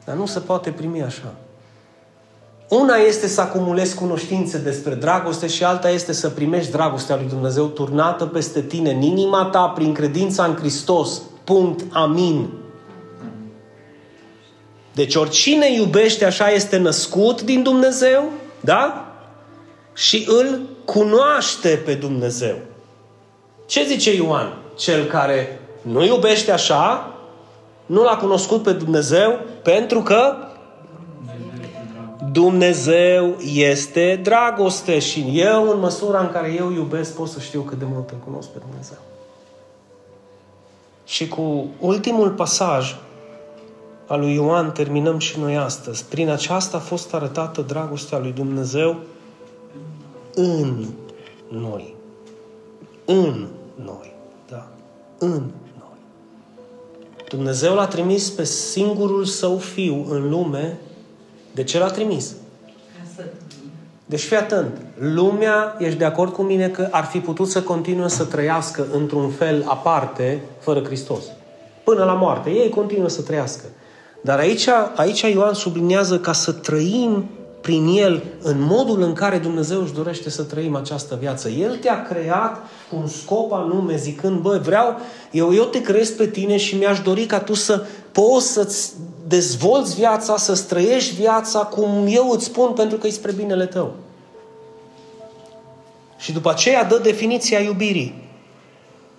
[0.05, 1.33] Dar nu se poate primi așa.
[2.69, 7.65] Una este să acumulezi cunoștințe despre dragoste și alta este să primești dragostea lui Dumnezeu
[7.65, 11.21] turnată peste tine, în inima ta, prin credința în Hristos.
[11.43, 11.83] Punct.
[11.91, 12.49] Amin.
[14.93, 18.23] Deci oricine iubește așa este născut din Dumnezeu,
[18.61, 19.05] da?
[19.93, 22.55] Și îl cunoaște pe Dumnezeu.
[23.65, 24.57] Ce zice Ioan?
[24.77, 27.15] Cel care nu iubește așa,
[27.85, 30.35] nu l-a cunoscut pe Dumnezeu pentru că
[32.31, 37.79] Dumnezeu este dragoste și eu, în măsura în care eu iubesc, pot să știu cât
[37.79, 38.97] de mult îl cunosc pe Dumnezeu.
[41.05, 42.95] Și cu ultimul pasaj
[44.11, 46.05] al lui Ioan terminăm și noi astăzi.
[46.05, 48.95] Prin aceasta a fost arătată dragostea lui Dumnezeu
[50.35, 50.85] în
[51.47, 51.95] noi.
[53.05, 54.13] În noi.
[54.49, 54.67] Da.
[55.17, 55.29] În
[55.79, 55.97] noi.
[57.29, 60.79] Dumnezeu l-a trimis pe singurul său fiu în lume
[61.53, 62.35] de ce l-a trimis?
[64.05, 64.81] Deci fii atent.
[64.97, 69.29] Lumea, ești de acord cu mine că ar fi putut să continue să trăiască într-un
[69.29, 71.23] fel aparte, fără Hristos.
[71.83, 72.49] Până la moarte.
[72.49, 73.63] Ei continuă să trăiască.
[74.21, 77.29] Dar aici, aici Ioan sublinează ca să trăim
[77.61, 81.49] prin El în modul în care Dumnezeu își dorește să trăim această viață.
[81.49, 82.57] El te-a creat
[82.89, 84.99] cu un scop anume, zicând, băi, vreau,
[85.31, 88.93] eu, eu te creez pe tine și mi-aș dori ca tu să poți să-ți
[89.27, 93.93] dezvolți viața, să trăiești viața cum eu îți spun pentru că e spre binele tău.
[96.17, 98.29] Și după aceea dă definiția iubirii.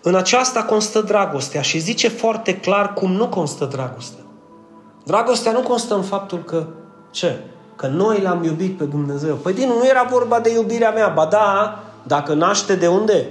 [0.02, 4.21] În aceasta constă dragostea și zice foarte clar cum nu constă dragostea.
[5.04, 6.66] Dragostea nu constă în faptul că,
[7.10, 7.38] ce?
[7.76, 9.34] Că noi l-am iubit pe Dumnezeu.
[9.34, 13.28] Păi din nu era vorba de iubirea mea, ba da, dacă naște de unde?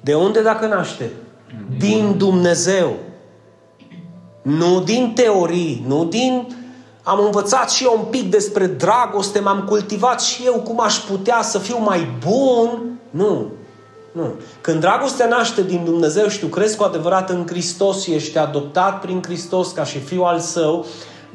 [0.00, 1.10] De unde dacă naște?
[1.78, 2.96] Din Dumnezeu.
[4.42, 6.54] Nu din teorii, nu din...
[7.02, 11.42] Am învățat și eu un pic despre dragoste, m-am cultivat și eu cum aș putea
[11.42, 12.98] să fiu mai bun.
[13.10, 13.46] Nu.
[14.12, 14.34] Nu.
[14.60, 19.00] Când dragostea naște din Dumnezeu și tu crezi cu adevărat în Hristos și ești adoptat
[19.00, 20.86] prin Hristos ca și fiul al său,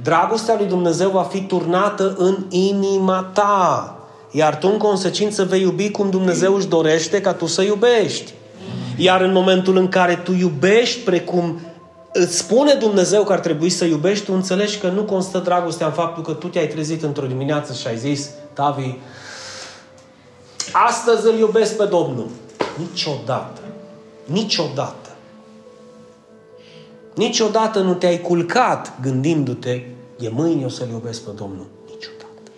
[0.02, 3.96] dragostea lui Dumnezeu va fi turnată în inima ta.
[4.32, 8.34] Iar tu în consecință vei iubi cum Dumnezeu își dorește ca tu să iubești.
[8.98, 11.60] Iar în momentul în care tu iubești precum
[12.14, 15.94] îți spune Dumnezeu că ar trebui să iubești, tu înțelegi că nu constă dragostea în
[15.94, 18.96] faptul că tu te-ai trezit într-o dimineață și ai zis, Tavi,
[20.72, 22.28] astăzi îl iubesc pe Domnul.
[22.78, 23.62] Niciodată.
[24.26, 25.10] Niciodată.
[27.16, 29.82] Niciodată nu te-ai culcat gândindu-te,
[30.18, 31.66] de mâine o să-L iubesc pe Domnul.
[31.86, 32.52] Niciodată.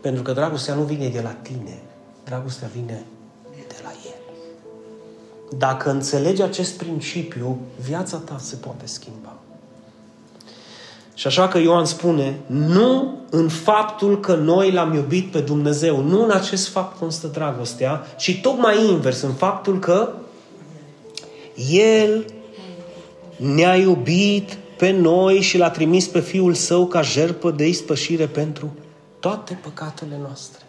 [0.00, 1.82] Pentru că dragostea nu vine de la tine.
[2.24, 3.04] Dragostea vine
[5.58, 9.36] dacă înțelegi acest principiu, viața ta se poate schimba.
[11.16, 16.24] Și așa că Ioan spune, nu în faptul că noi l-am iubit pe Dumnezeu, nu
[16.24, 20.12] în acest fapt constă dragostea, ci tocmai invers, în faptul că
[21.70, 22.24] El
[23.36, 28.74] ne-a iubit pe noi și l-a trimis pe Fiul Său ca jerpă de ispășire pentru
[29.20, 30.64] toate păcatele noastre.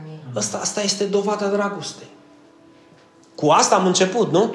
[0.00, 0.18] Amin.
[0.34, 2.08] Asta, asta este dovada dragostei.
[3.34, 4.54] Cu asta am început, nu?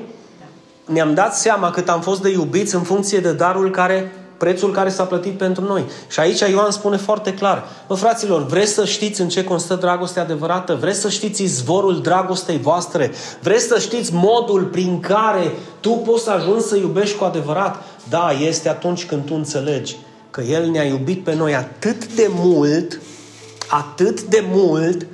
[0.85, 4.11] Ne-am dat seama cât am fost de iubiți în funcție de darul care
[4.41, 5.83] prețul care s-a plătit pentru noi.
[6.09, 10.21] Și aici Ioan spune foarte clar, bă fraților, vreți să știți în ce constă dragostea
[10.21, 10.77] adevărată?
[10.79, 13.11] Vreți să știți izvorul dragostei voastre?
[13.41, 17.83] Vreți să știți modul prin care tu poți să ajungi să iubești cu adevărat?
[18.09, 19.95] Da, este atunci când tu înțelegi
[20.31, 22.99] că El ne-a iubit pe noi atât de mult,
[23.69, 25.05] atât de mult,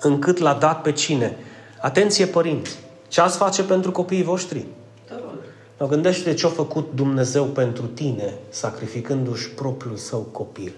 [0.00, 1.36] încât l-a dat pe cine?
[1.80, 2.78] Atenție părinți!
[3.08, 4.66] Ce ați face pentru copiii voștri?
[5.78, 10.72] Mă gândește ce a făcut Dumnezeu pentru tine, sacrificându-și propriul său copil.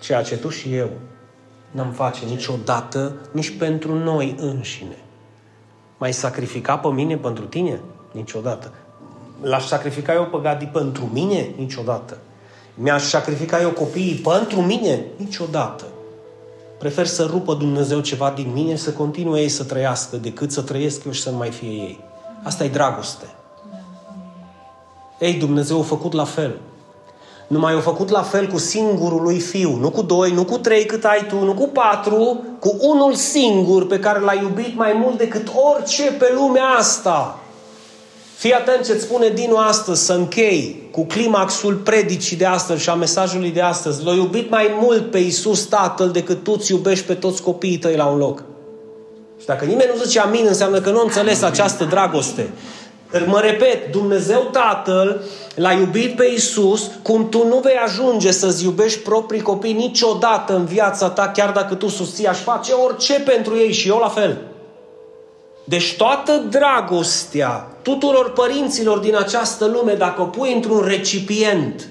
[0.00, 0.90] Ceea ce tu și eu
[1.70, 4.96] n-am face niciodată, nici pentru noi înșine.
[5.98, 7.80] Mai sacrifica pe mine pentru tine?
[8.12, 8.72] Niciodată.
[9.40, 11.50] L-aș sacrifica eu pe Gadi pentru mine?
[11.56, 12.18] Niciodată.
[12.74, 15.04] Mi-aș sacrifica eu copiii pentru mine?
[15.16, 15.84] Niciodată.
[16.78, 21.04] Prefer să rupă Dumnezeu ceva din mine, să continue ei să trăiască, decât să trăiesc
[21.04, 22.00] eu și să nu mai fie ei.
[22.42, 23.26] Asta e dragoste.
[25.18, 26.58] Ei, Dumnezeu a făcut la fel.
[27.46, 29.76] Numai a făcut la fel cu singurul lui fiu.
[29.76, 33.86] Nu cu doi, nu cu trei cât ai tu, nu cu patru, cu unul singur
[33.86, 37.38] pe care l-ai iubit mai mult decât orice pe lumea asta.
[38.36, 42.94] Fii atent ce-ți spune Dinu astăzi să închei cu climaxul predicii de astăzi și a
[42.94, 44.04] mesajului de astăzi.
[44.04, 47.96] L-a iubit mai mult pe Iisus Tatăl decât tu ți iubești pe toți copiii tăi
[47.96, 48.42] la un loc.
[49.40, 52.50] Și dacă nimeni nu zice amin, înseamnă că nu înțeles această dragoste.
[53.26, 55.20] Mă repet, Dumnezeu Tatăl
[55.54, 60.64] l-a iubit pe Isus cum tu nu vei ajunge să-ți iubești proprii copii niciodată în
[60.64, 64.38] viața ta, chiar dacă tu susții, aș face orice pentru ei și eu la fel.
[65.64, 71.88] Deci toată dragostea tuturor părinților din această lume, dacă o pui într-un recipient,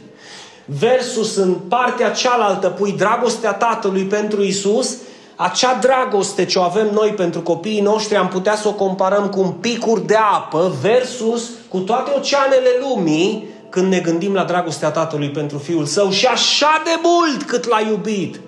[0.65, 4.97] versus în partea cealaltă pui dragostea Tatălui pentru Isus,
[5.39, 9.39] acea dragoste ce o avem noi pentru copiii noștri am putea să o comparăm cu
[9.39, 15.31] un picur de apă versus cu toate oceanele lumii când ne gândim la dragostea Tatălui
[15.31, 18.39] pentru Fiul Său și așa de mult cât l-a iubit,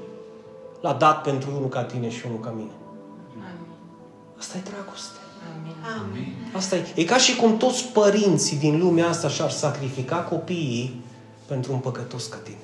[0.82, 2.72] l-a dat pentru unul ca tine și unul ca mine.
[4.40, 5.18] Asta e dragoste.
[6.02, 6.36] Amin.
[6.56, 6.86] Asta e.
[6.96, 11.02] E ca și cum toți părinții din lumea asta și-ar sacrifica copiii
[11.46, 12.58] pentru un păcătos ca tine.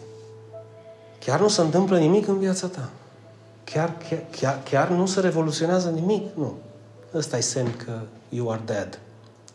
[1.26, 2.90] Chiar nu se întâmplă nimic în viața ta
[3.66, 6.24] chiar, chiar, chiar, chiar nu se revoluționează nimic.
[6.34, 6.54] Nu.
[7.14, 8.00] Ăsta e semn că
[8.30, 9.00] you are dead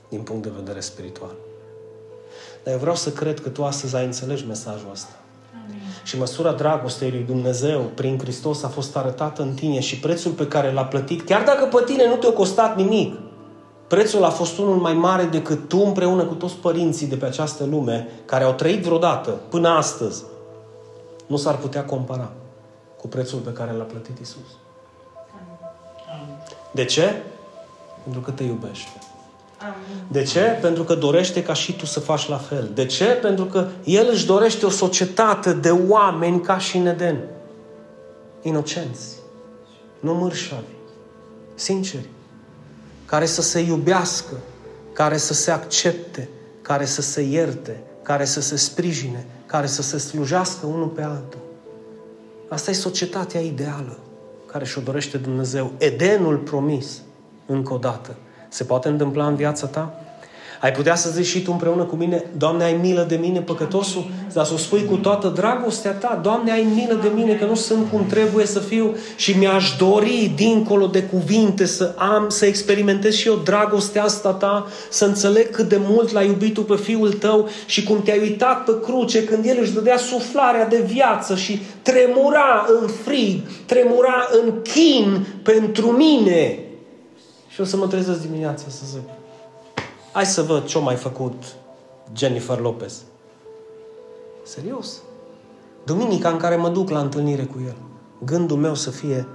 [0.08, 1.34] din punct de vedere spiritual.
[2.64, 5.12] Dar eu vreau să cred că tu astăzi ai înțeles mesajul ăsta.
[5.64, 5.80] Amin.
[6.04, 10.46] Și măsura dragostei lui Dumnezeu prin Hristos a fost arătată în tine și prețul pe
[10.46, 13.18] care l-a plătit, chiar dacă pe tine nu te-a costat nimic,
[13.86, 17.64] prețul a fost unul mai mare decât tu împreună cu toți părinții de pe această
[17.64, 20.22] lume care au trăit vreodată până astăzi.
[21.26, 22.30] Nu s-ar putea compara
[23.00, 24.56] cu prețul pe care l-a plătit Isus.
[26.70, 27.22] De ce?
[28.02, 28.98] Pentru că te iubește.
[30.08, 30.40] De ce?
[30.40, 32.70] Pentru că dorește ca și tu să faci la fel.
[32.74, 33.04] De ce?
[33.04, 37.18] Pentru că El își dorește o societate de oameni ca și în Eden.
[38.42, 39.16] Inocenți.
[40.00, 40.62] Nu mărșavi.
[41.54, 42.08] Sinceri.
[43.06, 44.34] Care să se iubească.
[44.92, 46.28] Care să se accepte.
[46.62, 47.82] Care să se ierte.
[48.02, 49.26] Care să se sprijine.
[49.46, 51.49] Care să se slujească unul pe altul.
[52.50, 53.98] Asta e societatea ideală
[54.46, 55.72] care și-o dorește Dumnezeu.
[55.78, 57.00] Edenul promis,
[57.46, 58.16] încă o dată.
[58.48, 60.00] Se poate întâmpla în viața ta?
[60.60, 64.10] Ai putea să zici și tu împreună cu mine, Doamne, ai milă de mine, păcătosul,
[64.32, 67.54] dar să o spui cu toată dragostea ta, Doamne, ai milă de mine, că nu
[67.54, 68.96] sunt cum trebuie să fiu.
[69.16, 74.66] Și mi-aș dori, dincolo de cuvinte, să am, să experimentez și eu dragostea asta ta,
[74.90, 78.64] să înțeleg cât de mult l-ai iubit tu pe Fiul tău și cum te-ai uitat
[78.64, 84.52] pe cruce când El își dădea suflarea de viață și tremura în frig, tremura în
[84.62, 86.58] chin pentru mine.
[87.48, 89.19] Și o să mă trezesc dimineața să zic,
[90.12, 91.42] Hai să văd ce-a mai făcut
[92.16, 93.02] Jennifer Lopez.
[94.44, 94.88] Serios.
[95.84, 97.76] Duminica în care mă duc la întâlnire cu el,
[98.24, 99.26] gândul meu să fie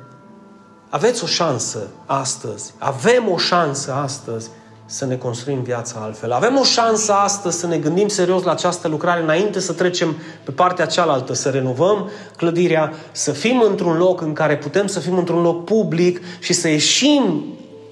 [0.90, 4.50] aveți o șansă astăzi, avem o șansă astăzi
[4.86, 6.32] să ne construim viața altfel.
[6.32, 10.52] Avem o șansă astăzi să ne gândim serios la această lucrare înainte să trecem pe
[10.52, 15.42] partea cealaltă, să renovăm clădirea, să fim într-un loc în care putem să fim într-un
[15.42, 17.46] loc public și să ieșim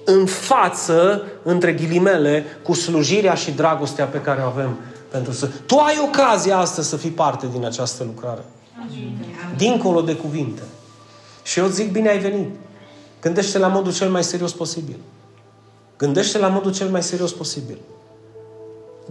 [0.04, 4.76] în față, între ghilimele, cu slujirea și dragostea pe care o avem
[5.14, 5.46] Pentru să...
[5.66, 8.44] Tu ai ocazia astăzi să fii parte din această lucrare.
[9.56, 10.62] Dincolo de cuvinte.
[11.42, 12.54] Și eu zic, bine ai venit.
[13.20, 14.96] Gândește la modul cel mai serios posibil.
[15.96, 17.78] Gândește la modul cel mai serios posibil.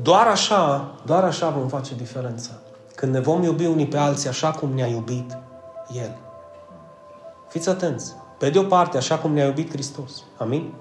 [0.01, 2.51] Doar așa, doar așa vom face diferența.
[2.95, 5.37] Când ne vom iubi unii pe alții așa cum ne-a iubit
[5.95, 6.17] El.
[7.49, 8.13] Fiți atenți.
[8.37, 10.11] Pe de o parte, așa cum ne-a iubit Hristos.
[10.37, 10.73] Amin?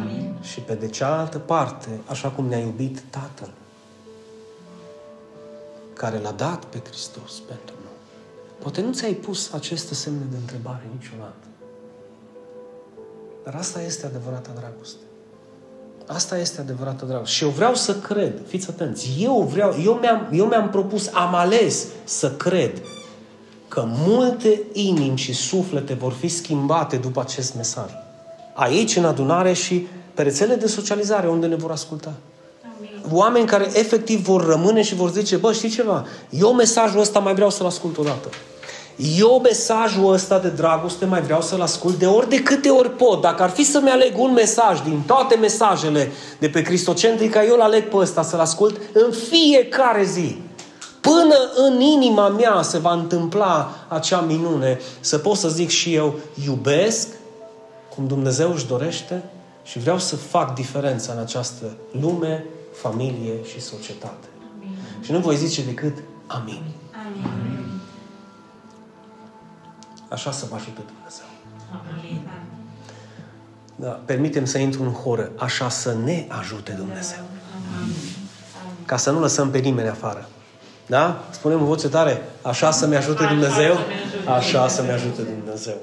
[0.00, 0.34] Amin.
[0.42, 3.50] Și pe de cealaltă parte, așa cum ne-a iubit Tatăl.
[5.92, 7.92] Care l-a dat pe Hristos pentru noi.
[8.58, 11.46] Poate nu ți-ai pus aceste semne de întrebare niciodată.
[13.44, 15.02] Dar asta este adevărata dragoste.
[16.06, 17.34] Asta este adevărată dragoste.
[17.34, 21.34] Și eu vreau să cred, fiți atenți, eu vreau, eu mi-am, eu mi-am propus, am
[21.34, 22.82] ales să cred
[23.68, 27.90] că multe inimi și suflete vor fi schimbate după acest mesaj.
[28.60, 32.12] Aici, în adunare și pe rețele de socializare, unde ne vor asculta.
[32.76, 33.02] Amin.
[33.12, 36.06] Oameni care efectiv vor rămâne și vor zice, bă, știi ceva?
[36.30, 38.28] Eu mesajul ăsta mai vreau să-l ascult o dată.
[39.18, 43.20] Eu mesajul ăsta de dragoste mai vreau să-l ascult de ori de câte ori pot.
[43.20, 47.60] Dacă ar fi să-mi aleg un mesaj din toate mesajele de pe Cristocentrica, eu îl
[47.60, 50.36] aleg pe ăsta să-l ascult în fiecare zi.
[51.00, 56.14] Până în inima mea se va întâmpla acea minune, să pot să zic și eu,
[56.46, 57.08] iubesc
[57.98, 59.22] cum Dumnezeu își dorește
[59.62, 61.64] și vreau să fac diferența în această
[62.00, 64.26] lume, familie și societate.
[64.54, 64.76] Amin.
[65.00, 65.96] Și nu voi zice decât
[66.26, 66.62] amin.
[67.06, 67.80] Amin.
[70.08, 71.26] Așa să vă ajute Dumnezeu.
[71.70, 72.28] Amin.
[73.76, 75.30] Da, permitem să intru în horă.
[75.36, 77.24] Așa să ne ajute Dumnezeu.
[77.80, 77.94] Amin.
[78.84, 80.28] Ca să nu lăsăm pe nimeni afară.
[80.86, 81.24] Da?
[81.30, 83.76] Spunem în voce tare, așa să-mi ajute Dumnezeu,
[84.26, 85.76] așa să-mi ajute Dumnezeu.